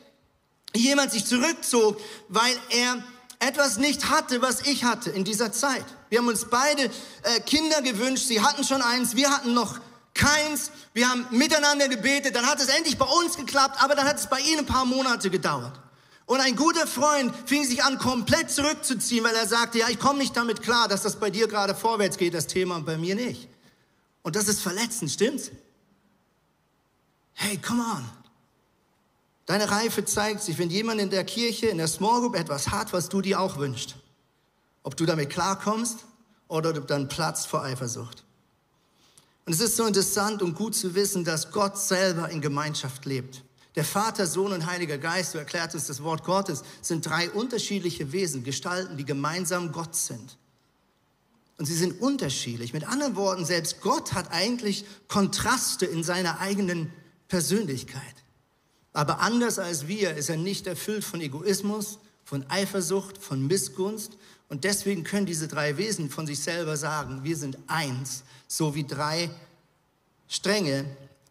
[0.72, 3.02] wie jemand sich zurückzog, weil er
[3.38, 5.84] etwas nicht hatte, was ich hatte in dieser Zeit.
[6.08, 9.80] Wir haben uns beide äh, Kinder gewünscht, sie hatten schon eins, wir hatten noch
[10.14, 10.70] keins.
[10.92, 14.26] Wir haben miteinander gebetet, dann hat es endlich bei uns geklappt, aber dann hat es
[14.26, 15.78] bei ihnen ein paar Monate gedauert.
[16.26, 20.18] Und ein guter Freund fing sich an, komplett zurückzuziehen, weil er sagte, ja, ich komme
[20.18, 23.14] nicht damit klar, dass das bei dir gerade vorwärts geht, das Thema, und bei mir
[23.14, 23.48] nicht.
[24.22, 25.50] Und das ist verletzend, stimmt's?
[27.34, 28.21] Hey, come on.
[29.46, 32.92] Deine Reife zeigt sich, wenn jemand in der Kirche, in der Small Group etwas hat,
[32.92, 33.96] was du dir auch wünschst.
[34.82, 35.98] Ob du damit klarkommst
[36.48, 38.24] oder du dann platzt vor Eifersucht.
[39.44, 43.42] Und es ist so interessant und gut zu wissen, dass Gott selber in Gemeinschaft lebt.
[43.74, 48.12] Der Vater, Sohn und Heiliger Geist, so erklärt uns das Wort Gottes, sind drei unterschiedliche
[48.12, 50.36] Wesen, Gestalten, die gemeinsam Gott sind.
[51.58, 52.72] Und sie sind unterschiedlich.
[52.72, 56.92] Mit anderen Worten, selbst Gott hat eigentlich Kontraste in seiner eigenen
[57.28, 58.21] Persönlichkeit.
[58.92, 64.18] Aber anders als wir ist er nicht erfüllt von Egoismus, von Eifersucht, von Missgunst.
[64.48, 68.84] Und deswegen können diese drei Wesen von sich selber sagen, wir sind eins, so wie
[68.84, 69.30] drei
[70.28, 70.84] Stränge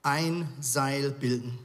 [0.03, 1.57] ein Seil bilden.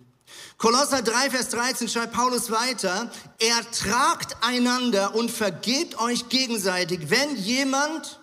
[0.59, 8.21] Kolosser 3, Vers 13 schreibt Paulus weiter, ertragt einander und vergebt euch gegenseitig, wenn jemand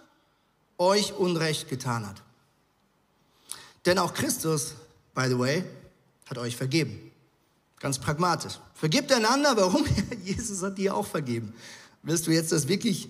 [0.77, 2.21] euch Unrecht getan hat.
[3.85, 4.73] Denn auch Christus,
[5.13, 5.63] by the way,
[6.29, 7.12] hat euch vergeben.
[7.83, 8.53] Ganz pragmatisch.
[8.75, 9.83] Vergebt einander, warum?
[10.23, 11.53] Jesus hat dir auch vergeben.
[12.01, 13.09] Willst du jetzt das wirklich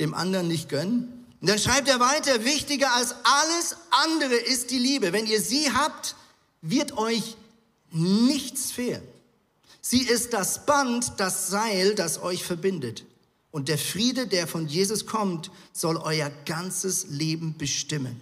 [0.00, 1.26] dem anderen nicht gönnen?
[1.42, 5.12] Und dann schreibt er weiter, wichtiger als alles andere ist die Liebe.
[5.12, 6.16] Wenn ihr sie habt,
[6.62, 7.36] wird euch
[7.90, 9.02] nichts fehlen.
[9.82, 13.04] Sie ist das Band, das Seil, das euch verbindet.
[13.50, 18.18] Und der Friede, der von Jesus kommt, soll euer ganzes Leben bestimmen.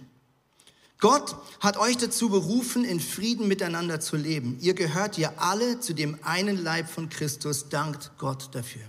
[1.03, 4.57] Gott hat euch dazu berufen, in Frieden miteinander zu leben.
[4.61, 7.67] Ihr gehört ja alle zu dem einen Leib von Christus.
[7.67, 8.83] Dankt Gott dafür.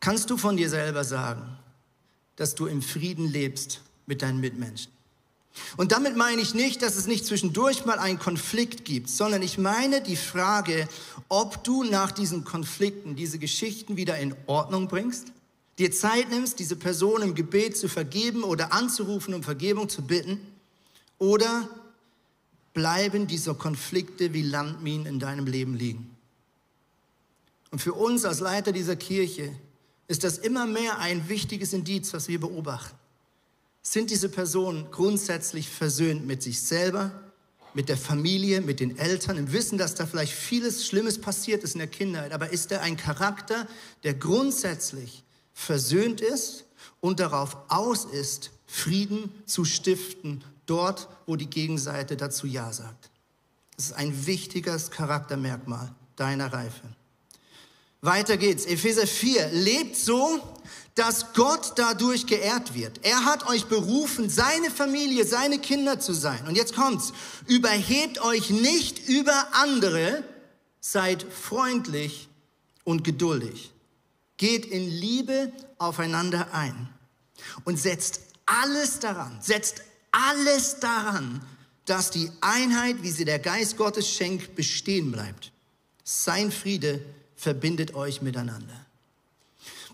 [0.00, 1.58] Kannst du von dir selber sagen,
[2.36, 4.90] dass du im Frieden lebst mit deinen Mitmenschen?
[5.76, 9.58] Und damit meine ich nicht, dass es nicht zwischendurch mal einen Konflikt gibt, sondern ich
[9.58, 10.88] meine die Frage,
[11.28, 15.32] ob du nach diesen Konflikten diese Geschichten wieder in Ordnung bringst,
[15.78, 20.40] dir Zeit nimmst, diese Person im Gebet zu vergeben oder anzurufen, um Vergebung zu bitten,
[21.18, 21.68] oder
[22.72, 26.16] bleiben diese Konflikte wie Landminen in deinem Leben liegen.
[27.70, 29.52] Und für uns als Leiter dieser Kirche
[30.08, 32.99] ist das immer mehr ein wichtiges Indiz, was wir beobachten.
[33.82, 37.12] Sind diese Personen grundsätzlich versöhnt mit sich selber,
[37.72, 41.74] mit der Familie, mit den Eltern, im Wissen, dass da vielleicht vieles Schlimmes passiert ist
[41.74, 43.66] in der Kindheit, aber ist er ein Charakter,
[44.02, 45.22] der grundsätzlich
[45.54, 46.64] versöhnt ist
[47.00, 53.10] und darauf aus ist, Frieden zu stiften, dort, wo die Gegenseite dazu Ja sagt.
[53.76, 56.82] Das ist ein wichtiges Charaktermerkmal deiner Reife.
[58.02, 58.64] Weiter geht's.
[58.64, 59.50] Epheser 4.
[59.52, 60.40] Lebt so,
[61.00, 63.00] dass Gott dadurch geehrt wird.
[63.06, 66.46] Er hat euch berufen, seine Familie, seine Kinder zu sein.
[66.46, 67.14] Und jetzt kommt's.
[67.46, 70.22] Überhebt euch nicht über andere,
[70.78, 72.28] seid freundlich
[72.84, 73.72] und geduldig.
[74.36, 76.90] Geht in Liebe aufeinander ein
[77.64, 79.80] und setzt alles daran, setzt
[80.12, 81.40] alles daran,
[81.86, 85.50] dass die Einheit, wie sie der Geist Gottes schenkt, bestehen bleibt.
[86.04, 87.00] Sein Friede
[87.36, 88.84] verbindet euch miteinander.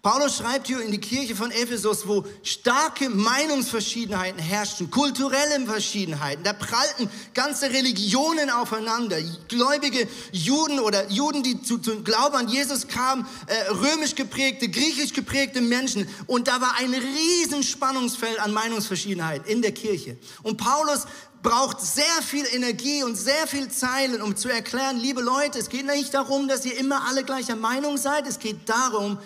[0.03, 6.45] Paulus schreibt hier in die Kirche von Ephesus, wo starke Meinungsverschiedenheiten herrschten, kulturelle Verschiedenheiten.
[6.45, 9.17] Da prallten ganze Religionen aufeinander.
[9.49, 15.13] Gläubige Juden oder Juden, die zu, zu Glauben an Jesus kamen, äh, römisch geprägte, griechisch
[15.13, 16.09] geprägte Menschen.
[16.27, 20.19] Und da war ein riesen Spannungsfeld an Meinungsverschiedenheit in der Kirche.
[20.43, 21.07] Und Paulus
[21.43, 25.87] braucht sehr viel Energie und sehr viel Zeilen, um zu erklären, liebe Leute, es geht
[25.87, 29.19] nicht darum, dass ihr immer alle gleicher Meinung seid, es geht darum,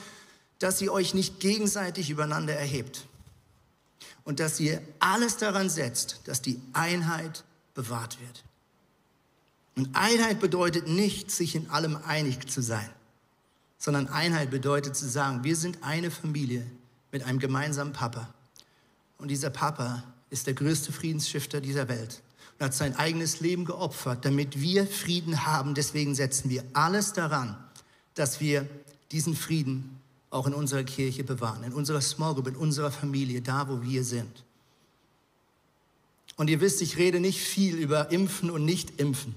[0.60, 3.06] dass ihr euch nicht gegenseitig übereinander erhebt
[4.24, 7.44] und dass ihr alles daran setzt, dass die Einheit
[7.74, 8.44] bewahrt wird.
[9.74, 12.88] Und Einheit bedeutet nicht, sich in allem einig zu sein,
[13.78, 16.66] sondern Einheit bedeutet zu sagen, wir sind eine Familie
[17.10, 18.32] mit einem gemeinsamen Papa.
[19.16, 22.22] Und dieser Papa ist der größte Friedensstifter dieser Welt
[22.58, 25.74] und hat sein eigenes Leben geopfert, damit wir Frieden haben.
[25.74, 27.56] Deswegen setzen wir alles daran,
[28.14, 28.68] dass wir
[29.12, 29.99] diesen Frieden
[30.30, 34.04] auch in unserer Kirche bewahren, in unserer Small Group, in unserer Familie, da wo wir
[34.04, 34.44] sind.
[36.36, 39.34] Und ihr wisst, ich rede nicht viel über Impfen und Nicht-Impfen.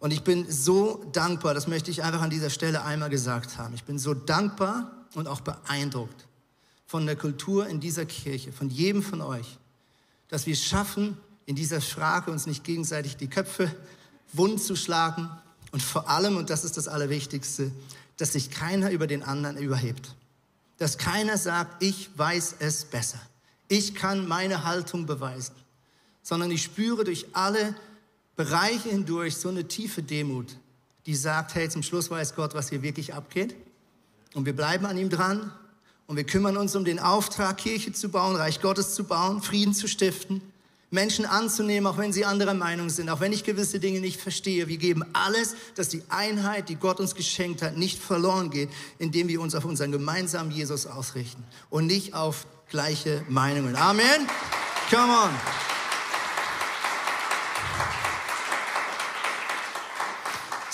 [0.00, 3.74] Und ich bin so dankbar, das möchte ich einfach an dieser Stelle einmal gesagt haben.
[3.74, 6.26] Ich bin so dankbar und auch beeindruckt
[6.86, 9.58] von der Kultur in dieser Kirche, von jedem von euch,
[10.28, 13.74] dass wir es schaffen, in dieser Frage uns nicht gegenseitig die Köpfe
[14.32, 15.30] wund zu schlagen
[15.72, 17.70] und vor allem, und das ist das Allerwichtigste,
[18.20, 20.14] dass sich keiner über den anderen überhebt.
[20.76, 23.20] Dass keiner sagt, ich weiß es besser.
[23.68, 25.54] Ich kann meine Haltung beweisen.
[26.22, 27.74] Sondern ich spüre durch alle
[28.36, 30.56] Bereiche hindurch so eine tiefe Demut,
[31.06, 33.54] die sagt, hey, zum Schluss weiß Gott, was hier wirklich abgeht.
[34.34, 35.52] Und wir bleiben an ihm dran
[36.06, 39.72] und wir kümmern uns um den Auftrag, Kirche zu bauen, Reich Gottes zu bauen, Frieden
[39.72, 40.42] zu stiften,
[40.90, 44.66] Menschen anzunehmen, auch wenn sie anderer Meinung sind, auch wenn ich gewisse Dinge nicht verstehe.
[44.68, 49.28] Wir geben alles, dass die Einheit, die Gott uns geschenkt hat, nicht verloren geht, indem
[49.28, 53.76] wir uns auf unseren gemeinsamen Jesus ausrichten und nicht auf gleiche Meinungen.
[53.76, 54.26] Amen.
[54.90, 55.30] Come on.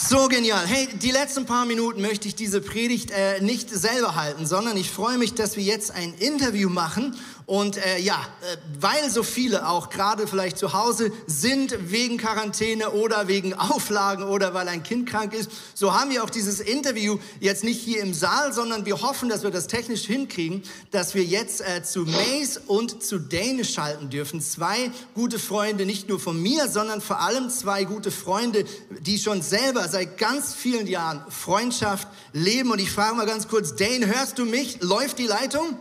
[0.09, 0.65] So genial.
[0.67, 4.91] Hey, die letzten paar Minuten möchte ich diese Predigt äh, nicht selber halten, sondern ich
[4.91, 9.69] freue mich, dass wir jetzt ein Interview machen Und äh, ja, äh, weil so viele
[9.69, 15.09] auch gerade vielleicht zu Hause sind wegen Quarantäne oder wegen Auflagen oder weil ein Kind
[15.09, 19.01] krank ist, so haben wir auch dieses Interview jetzt nicht hier im Saal, sondern wir
[19.01, 23.65] hoffen, dass wir das technisch hinkriegen, dass wir jetzt äh, zu Mace und zu Dane
[23.65, 24.41] schalten dürfen.
[24.41, 28.65] Zwei gute Freunde, nicht nur von mir, sondern vor allem zwei gute Freunde,
[29.03, 32.73] die schon selber seit ganz vielen Jahren Freundschaft leben.
[32.73, 34.83] Und ich frage mal ganz kurz, Dane, hörst du mich?
[34.83, 35.79] Läuft die Leitung?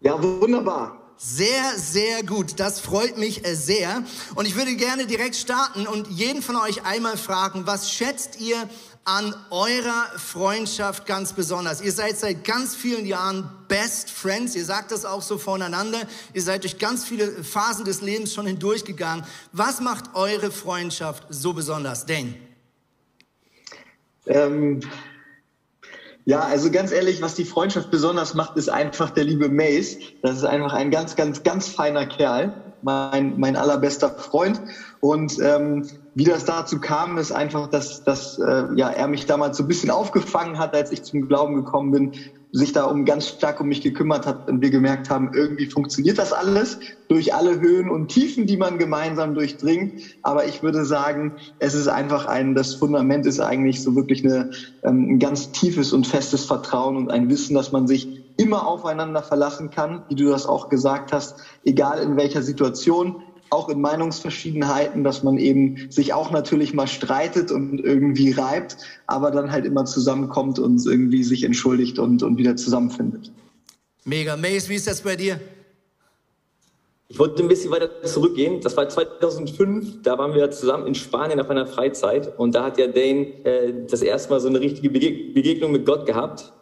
[0.00, 0.98] Ja, wunderbar.
[1.20, 2.60] Sehr, sehr gut.
[2.60, 4.04] Das freut mich äh, sehr.
[4.36, 8.68] Und ich würde gerne direkt starten und jeden von euch einmal fragen, was schätzt ihr
[9.02, 11.80] an eurer Freundschaft ganz besonders?
[11.80, 14.54] Ihr seid seit ganz vielen Jahren Best Friends.
[14.54, 15.98] Ihr sagt das auch so voneinander.
[16.34, 19.24] Ihr seid durch ganz viele Phasen des Lebens schon hindurchgegangen.
[19.50, 22.06] Was macht eure Freundschaft so besonders?
[22.06, 22.34] Dane?
[24.26, 24.80] Ähm,
[26.28, 29.96] ja, also ganz ehrlich, was die Freundschaft besonders macht, ist einfach der liebe Mace.
[30.20, 34.60] Das ist einfach ein ganz, ganz, ganz feiner Kerl, mein, mein allerbester Freund.
[35.00, 35.84] Und ähm,
[36.14, 39.68] wie das dazu kam, ist einfach, dass, dass äh, ja, er mich damals so ein
[39.68, 42.12] bisschen aufgefangen hat, als ich zum Glauben gekommen bin,
[42.50, 46.18] sich da um ganz stark um mich gekümmert hat und wir gemerkt haben, irgendwie funktioniert
[46.18, 50.00] das alles durch alle Höhen und Tiefen, die man gemeinsam durchdringt.
[50.22, 54.48] Aber ich würde sagen, es ist einfach ein, das Fundament ist eigentlich so wirklich eine,
[54.82, 58.08] ähm, ein ganz tiefes und festes Vertrauen und ein Wissen, dass man sich
[58.38, 63.16] immer aufeinander verlassen kann, wie du das auch gesagt hast, egal in welcher Situation,
[63.50, 69.30] auch in Meinungsverschiedenheiten, dass man eben sich auch natürlich mal streitet und irgendwie reibt, aber
[69.30, 73.30] dann halt immer zusammenkommt und irgendwie sich entschuldigt und, und wieder zusammenfindet.
[74.04, 74.36] Mega.
[74.36, 75.40] Mace, wie ist das bei dir?
[77.10, 78.60] Ich wollte ein bisschen weiter zurückgehen.
[78.60, 80.02] Das war 2005.
[80.02, 82.38] Da waren wir zusammen in Spanien auf einer Freizeit.
[82.38, 86.04] Und da hat ja Dane äh, das erste Mal so eine richtige Begegnung mit Gott
[86.04, 86.52] gehabt.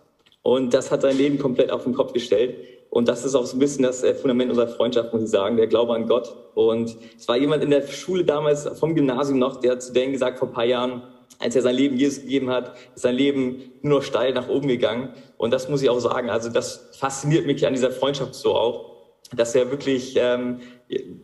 [0.42, 2.54] Und das hat sein Leben komplett auf den Kopf gestellt.
[2.90, 5.56] Und das ist auch so ein bisschen das äh, Fundament unserer Freundschaft, muss ich sagen,
[5.56, 6.34] der Glaube an Gott.
[6.54, 10.12] Und es war jemand in der Schule damals vom Gymnasium noch, der hat zu Dane
[10.12, 11.02] gesagt vor ein paar Jahren,
[11.38, 14.68] als er sein Leben Jesus gegeben hat, ist sein Leben nur noch steil nach oben
[14.68, 15.10] gegangen.
[15.36, 16.30] Und das muss ich auch sagen.
[16.30, 18.96] Also das fasziniert mich an dieser Freundschaft so auch,
[19.34, 20.60] dass er wirklich ähm,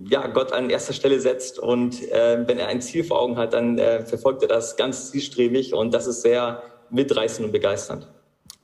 [0.04, 1.58] ja, Gott an erster Stelle setzt.
[1.58, 5.10] Und äh, wenn er ein Ziel vor Augen hat, dann äh, verfolgt er das ganz
[5.10, 5.72] zielstrebig.
[5.72, 8.11] Und das ist sehr mitreißend und begeisternd.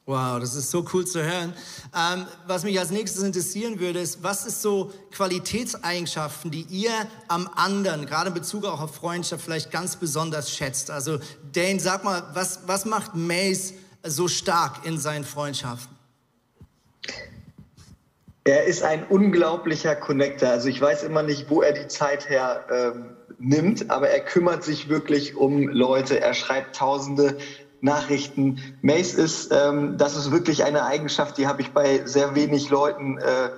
[0.08, 1.52] Wow, das ist so cool zu hören.
[1.94, 6.92] Ähm, was mich als nächstes interessieren würde, ist, was ist so Qualitätseigenschaften, die ihr
[7.28, 10.90] am anderen, gerade in Bezug auch auf Freundschaft, vielleicht ganz besonders schätzt?
[10.90, 11.18] Also
[11.52, 15.94] Dane, sag mal, was, was macht Mace so stark in seinen Freundschaften?
[18.44, 20.48] Er ist ein unglaublicher Connector.
[20.48, 24.64] Also ich weiß immer nicht, wo er die Zeit her ähm, nimmt, aber er kümmert
[24.64, 26.18] sich wirklich um Leute.
[26.18, 27.36] Er schreibt tausende
[27.80, 28.60] Nachrichten.
[28.82, 33.18] Mace ist, ähm, das ist wirklich eine Eigenschaft, die habe ich bei sehr wenig Leuten
[33.18, 33.50] äh,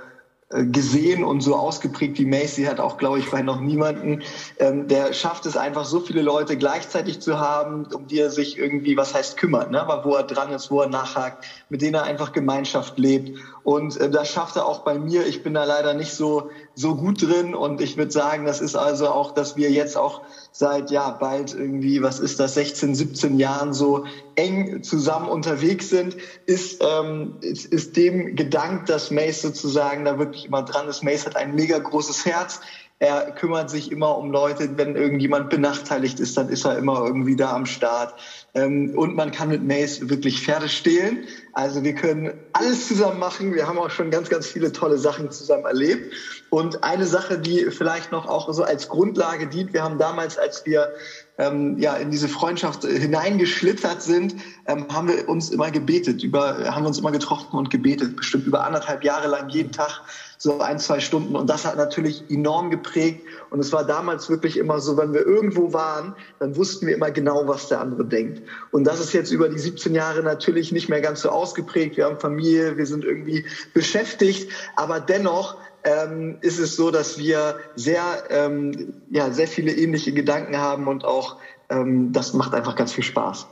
[0.52, 4.22] äh, gesehen und so ausgeprägt wie Macy hat auch, glaube ich, bei noch niemanden.
[4.58, 8.58] Ähm, der schafft es einfach, so viele Leute gleichzeitig zu haben, um die er sich
[8.58, 9.80] irgendwie, was heißt kümmert, ne?
[9.80, 13.38] aber wo er dran ist, wo er nachhakt, mit denen er einfach Gemeinschaft lebt.
[13.62, 15.24] Und äh, das schafft er auch bei mir.
[15.24, 18.74] Ich bin da leider nicht so, so gut drin und ich würde sagen, das ist
[18.74, 23.38] also auch, dass wir jetzt auch seit ja bald irgendwie, was ist das, 16, 17
[23.38, 30.04] Jahren so eng zusammen unterwegs sind, ist, ähm, ist, ist dem gedankt, dass Mace sozusagen
[30.04, 31.02] da wirklich immer dran ist.
[31.02, 32.60] Mace hat ein mega großes Herz.
[33.02, 34.76] Er kümmert sich immer um Leute.
[34.76, 38.14] Wenn irgendjemand benachteiligt ist, dann ist er immer irgendwie da am Start.
[38.52, 41.24] Ähm, und man kann mit Mace wirklich Pferde stehlen.
[41.54, 43.54] Also wir können alles zusammen machen.
[43.54, 46.12] Wir haben auch schon ganz, ganz viele tolle Sachen zusammen erlebt.
[46.50, 50.66] Und eine Sache, die vielleicht noch auch so als Grundlage dient, wir haben damals, als
[50.66, 50.92] wir
[51.38, 54.34] ähm, ja in diese Freundschaft hineingeschlittert sind,
[54.66, 58.66] ähm, haben wir uns immer gebetet, über, haben uns immer getroffen und gebetet, bestimmt über
[58.66, 60.02] anderthalb Jahre lang jeden Tag
[60.42, 61.36] so ein, zwei Stunden.
[61.36, 63.26] Und das hat natürlich enorm geprägt.
[63.50, 67.10] Und es war damals wirklich immer so, wenn wir irgendwo waren, dann wussten wir immer
[67.10, 68.42] genau, was der andere denkt.
[68.70, 71.98] Und das ist jetzt über die 17 Jahre natürlich nicht mehr ganz so ausgeprägt.
[71.98, 74.50] Wir haben Familie, wir sind irgendwie beschäftigt.
[74.76, 80.56] Aber dennoch ähm, ist es so, dass wir sehr, ähm, ja, sehr viele ähnliche Gedanken
[80.56, 81.36] haben und auch
[81.68, 83.46] ähm, das macht einfach ganz viel Spaß.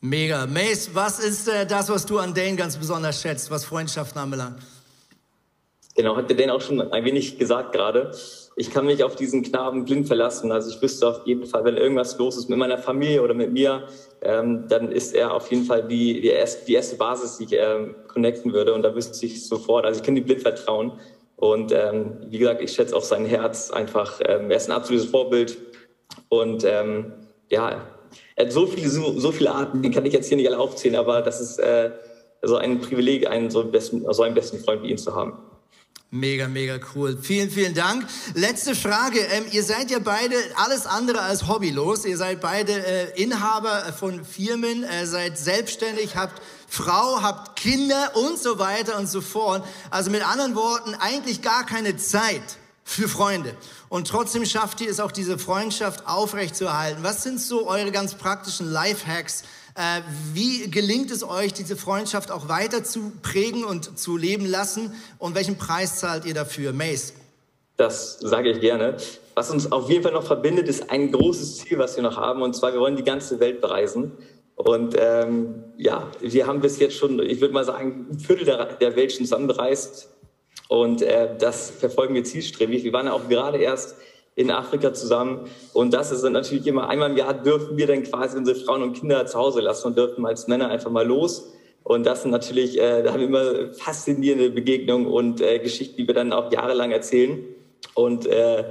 [0.00, 0.46] Mega.
[0.46, 4.58] Mace, was ist äh, das, was du an Dane ganz besonders schätzt, was Freundschaften anbelangt?
[5.96, 8.10] Genau, hat der Dan auch schon ein wenig gesagt gerade.
[8.56, 10.50] Ich kann mich auf diesen Knaben blind verlassen.
[10.50, 13.52] Also ich wüsste auf jeden Fall, wenn irgendwas los ist mit meiner Familie oder mit
[13.52, 13.84] mir,
[14.22, 17.52] ähm, dann ist er auf jeden Fall die, die, erste, die erste Basis, die ich
[17.52, 18.74] ähm, connecten würde.
[18.74, 20.98] Und da wüsste ich sofort, also ich kann ihm blind vertrauen.
[21.36, 24.20] Und ähm, wie gesagt, ich schätze auch sein Herz einfach.
[24.24, 25.56] Ähm, er ist ein absolutes Vorbild.
[26.28, 27.12] Und ähm,
[27.50, 27.86] ja,
[28.34, 30.58] er hat so viele, so, so viele Arten, die kann ich jetzt hier nicht alle
[30.58, 31.90] aufzählen, aber das ist äh,
[32.42, 35.38] so ein Privileg, einen so, besten, so einen besten Freund wie ihn zu haben.
[36.10, 37.18] Mega, mega cool.
[37.20, 38.06] Vielen, vielen Dank.
[38.34, 39.18] Letzte Frage.
[39.18, 42.04] Ähm, ihr seid ja beide alles andere als hobbylos.
[42.04, 48.38] Ihr seid beide äh, Inhaber von Firmen, äh, seid selbstständig, habt Frau, habt Kinder und
[48.38, 49.66] so weiter und so fort.
[49.90, 53.56] Also mit anderen Worten, eigentlich gar keine Zeit für Freunde.
[53.88, 57.02] Und trotzdem schafft ihr es auch, diese Freundschaft aufrechtzuerhalten.
[57.02, 59.42] Was sind so eure ganz praktischen Lifehacks,
[60.32, 64.92] wie gelingt es euch, diese Freundschaft auch weiter zu prägen und zu leben lassen?
[65.18, 66.72] Und welchen Preis zahlt ihr dafür?
[66.72, 67.14] Mace?
[67.76, 68.96] Das sage ich gerne.
[69.34, 72.42] Was uns auf jeden Fall noch verbindet, ist ein großes Ziel, was wir noch haben.
[72.42, 74.12] Und zwar, wir wollen die ganze Welt bereisen.
[74.54, 78.64] Und ähm, ja, wir haben bis jetzt schon, ich würde mal sagen, ein Viertel der,
[78.74, 80.08] der Welt schon zusammen bereist.
[80.68, 82.84] Und äh, das verfolgen wir zielstrebig.
[82.84, 83.96] Wir waren ja auch gerade erst
[84.36, 85.48] in Afrika zusammen.
[85.72, 88.94] Und das ist natürlich immer, einmal im Jahr dürfen wir dann quasi unsere Frauen und
[88.94, 91.52] Kinder zu Hause lassen und dürfen als Männer einfach mal los.
[91.84, 96.06] Und das sind natürlich, äh, da haben wir immer faszinierende Begegnungen und äh, Geschichten, die
[96.06, 97.44] wir dann auch jahrelang erzählen.
[97.94, 98.64] Und äh,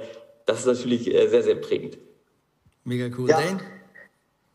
[0.45, 1.97] das ist natürlich äh, sehr, sehr prägend.
[2.83, 3.29] Mega cool.
[3.29, 3.39] Ja.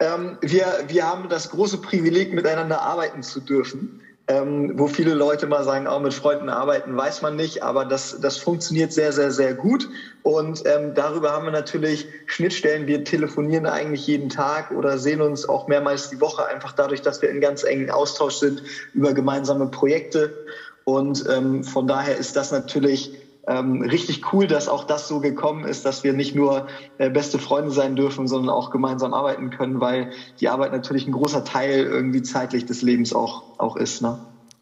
[0.01, 5.47] Ähm, wir, wir haben das große Privileg, miteinander arbeiten zu dürfen ähm, wo viele Leute
[5.47, 9.31] mal sagen, auch mit Freunden arbeiten, weiß man nicht, aber das, das funktioniert sehr, sehr,
[9.31, 9.89] sehr gut.
[10.23, 12.87] Und ähm, darüber haben wir natürlich Schnittstellen.
[12.87, 17.23] Wir telefonieren eigentlich jeden Tag oder sehen uns auch mehrmals die Woche, einfach dadurch, dass
[17.23, 18.63] wir in ganz engen Austausch sind
[18.93, 20.37] über gemeinsame Projekte.
[20.85, 23.13] Und ähm, von daher ist das natürlich
[23.49, 26.67] ähm, richtig cool, dass auch das so gekommen ist, dass wir nicht nur
[26.99, 31.13] äh, beste Freunde sein dürfen, sondern auch gemeinsam arbeiten können, weil die Arbeit natürlich ein
[31.13, 34.03] großer Teil irgendwie zeitlich des Lebens auch, auch ist.
[34.03, 34.19] Ne?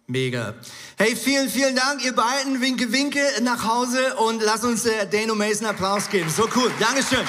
[0.07, 0.55] Mega.
[0.97, 2.61] Hey, vielen, vielen Dank, ihr beiden.
[2.61, 6.31] Winke, winke nach Hause und lass uns äh, Dano Mason Applaus geben.
[6.31, 6.71] So cool.
[6.79, 7.27] Dankeschön.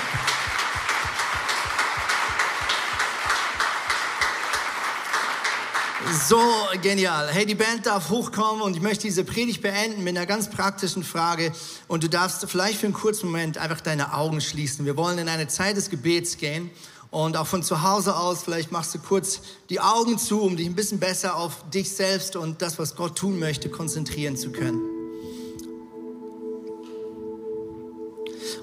[6.10, 6.39] So
[6.82, 7.28] genial.
[7.32, 11.03] Hey, die Band darf hochkommen und ich möchte diese Predigt beenden mit einer ganz praktischen
[11.03, 11.51] Frage.
[11.89, 14.86] Und du darfst vielleicht für einen kurzen Moment einfach deine Augen schließen.
[14.86, 16.70] Wir wollen in eine Zeit des Gebets gehen.
[17.12, 20.68] Und auch von zu Hause aus, vielleicht machst du kurz die Augen zu, um dich
[20.68, 24.82] ein bisschen besser auf dich selbst und das, was Gott tun möchte, konzentrieren zu können.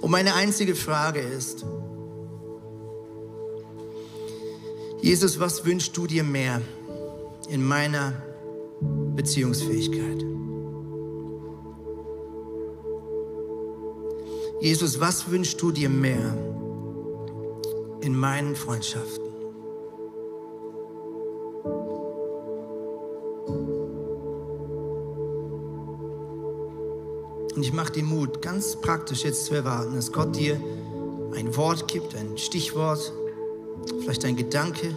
[0.01, 1.65] Und meine einzige Frage ist,
[5.03, 6.63] Jesus, was wünschst du dir mehr?
[7.47, 8.13] In meiner
[9.17, 10.25] Beziehungsfähigkeit.
[14.61, 16.37] Jesus, was wünschst du dir mehr
[18.01, 19.25] in meinen Freundschaften?
[27.55, 30.61] Und ich mache dir Mut, ganz praktisch jetzt zu erwarten, dass Gott dir
[31.37, 33.13] ein Wort gibt, ein Stichwort,
[34.01, 34.95] vielleicht ein Gedanke,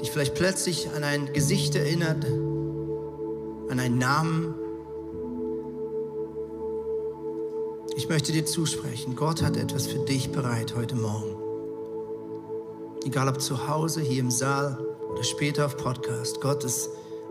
[0.00, 4.54] dich vielleicht plötzlich an ein Gesicht erinnert, an einen Namen.
[7.96, 11.36] Ich möchte dir zusprechen, Gott hat etwas für dich bereit heute Morgen.
[13.04, 14.78] Egal ob zu Hause, hier im Saal
[15.12, 16.90] oder später auf Podcast, Gott ist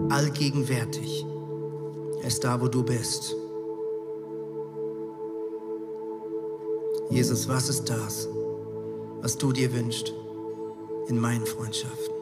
[0.09, 1.25] allgegenwärtig.
[2.21, 3.35] Er ist da, wo du bist.
[7.09, 8.27] Jesus, was ist das,
[9.21, 10.13] was du dir wünschst
[11.09, 12.12] in meinen Freundschaften?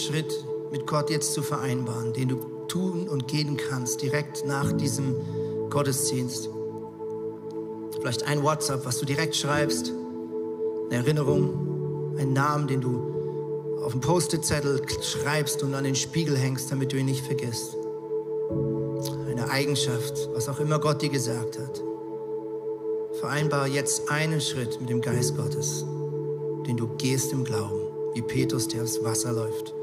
[0.00, 2.36] Schritt mit Gott jetzt zu vereinbaren, den du
[2.68, 5.16] tun und gehen kannst, direkt nach diesem
[5.70, 6.48] Gottesdienst.
[7.98, 9.92] Vielleicht ein WhatsApp, was du direkt schreibst,
[10.90, 16.70] eine Erinnerung, einen Namen, den du auf einen Post-it-Zettel schreibst und an den Spiegel hängst,
[16.70, 17.76] damit du ihn nicht vergisst.
[19.28, 21.82] Eine Eigenschaft, was auch immer Gott dir gesagt hat.
[23.20, 25.84] Vereinbare jetzt einen Schritt mit dem Geist Gottes,
[26.66, 27.80] den du gehst im Glauben
[28.14, 29.74] wie Petrus, der aufs Wasser läuft.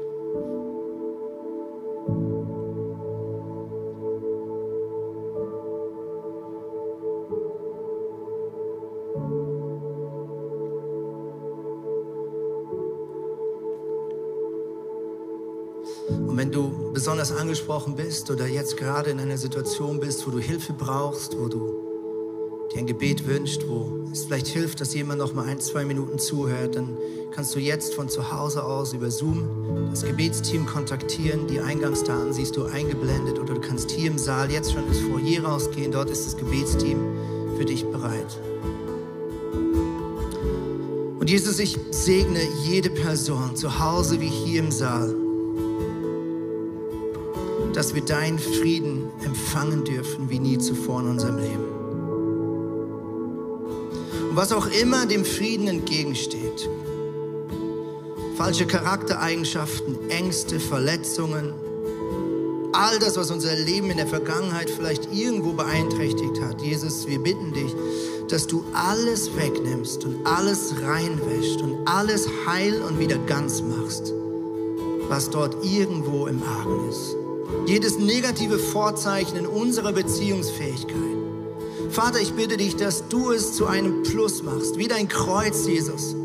[17.08, 21.48] Besonders angesprochen bist oder jetzt gerade in einer Situation bist, wo du Hilfe brauchst, wo
[21.48, 25.86] du dir ein Gebet wünscht, wo es vielleicht hilft, dass jemand noch mal ein, zwei
[25.86, 26.98] Minuten zuhört, dann
[27.30, 31.46] kannst du jetzt von zu Hause aus über Zoom das Gebetsteam kontaktieren.
[31.46, 35.44] Die Eingangsdaten siehst du eingeblendet oder du kannst hier im Saal jetzt schon ins Foyer
[35.44, 35.90] rausgehen.
[35.90, 36.98] Dort ist das Gebetsteam
[37.56, 38.38] für dich bereit.
[41.18, 45.17] Und Jesus, ich segne jede Person zu Hause wie hier im Saal.
[47.78, 51.62] Dass wir deinen Frieden empfangen dürfen wie nie zuvor in unserem Leben.
[54.30, 56.68] Und was auch immer dem Frieden entgegensteht,
[58.36, 61.54] falsche Charaktereigenschaften, Ängste, Verletzungen,
[62.72, 66.60] all das, was unser Leben in der Vergangenheit vielleicht irgendwo beeinträchtigt hat.
[66.60, 67.72] Jesus, wir bitten dich,
[68.28, 74.12] dass du alles wegnimmst und alles reinwäscht und alles heil und wieder ganz machst,
[75.08, 77.17] was dort irgendwo im Argen ist.
[77.68, 80.96] Jedes negative Vorzeichen in unserer Beziehungsfähigkeit.
[81.90, 86.16] Vater, ich bitte dich, dass du es zu einem Plus machst, wie dein Kreuz, Jesus.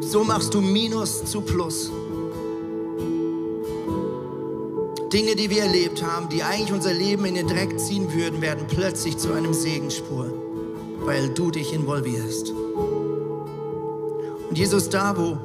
[0.00, 1.90] So machst du Minus zu Plus.
[5.10, 8.66] Dinge, die wir erlebt haben, die eigentlich unser Leben in den Dreck ziehen würden, werden
[8.68, 10.26] plötzlich zu einem Segenspur,
[10.98, 12.50] weil du dich involvierst.
[14.50, 15.38] Und Jesus, da wo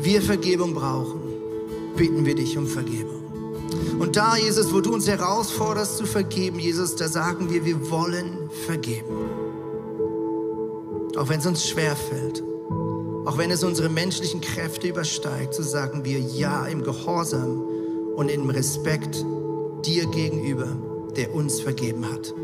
[0.00, 1.20] wir Vergebung brauchen,
[1.96, 3.21] bitten wir dich um Vergebung.
[3.98, 8.50] Und da, Jesus, wo du uns herausforderst zu vergeben, Jesus, da sagen wir, wir wollen
[8.66, 9.16] vergeben.
[11.16, 12.42] Auch wenn es uns schwerfällt,
[13.24, 17.62] auch wenn es unsere menschlichen Kräfte übersteigt, so sagen wir ja im Gehorsam
[18.16, 19.24] und im Respekt
[19.84, 20.68] dir gegenüber,
[21.16, 22.34] der uns vergeben hat.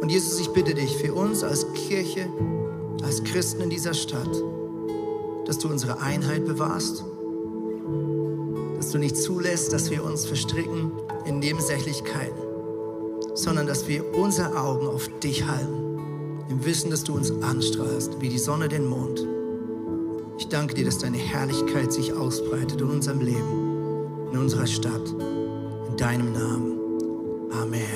[0.00, 2.28] Und Jesus, ich bitte dich für uns als Kirche,
[3.02, 4.42] als Christen in dieser Stadt,
[5.46, 7.04] dass du unsere Einheit bewahrst,
[8.84, 10.92] dass du nicht zulässt, dass wir uns verstricken
[11.24, 12.42] in Nebensächlichkeiten,
[13.34, 15.98] sondern dass wir unsere Augen auf dich halten,
[16.50, 19.26] im Wissen, dass du uns anstrahlst wie die Sonne den Mond
[20.36, 25.08] ich danke dir, dass deine Herrlichkeit sich ausbreitet in unserem Leben, in unserer Stadt,
[25.88, 26.78] in deinem Namen.
[27.52, 27.94] Amen.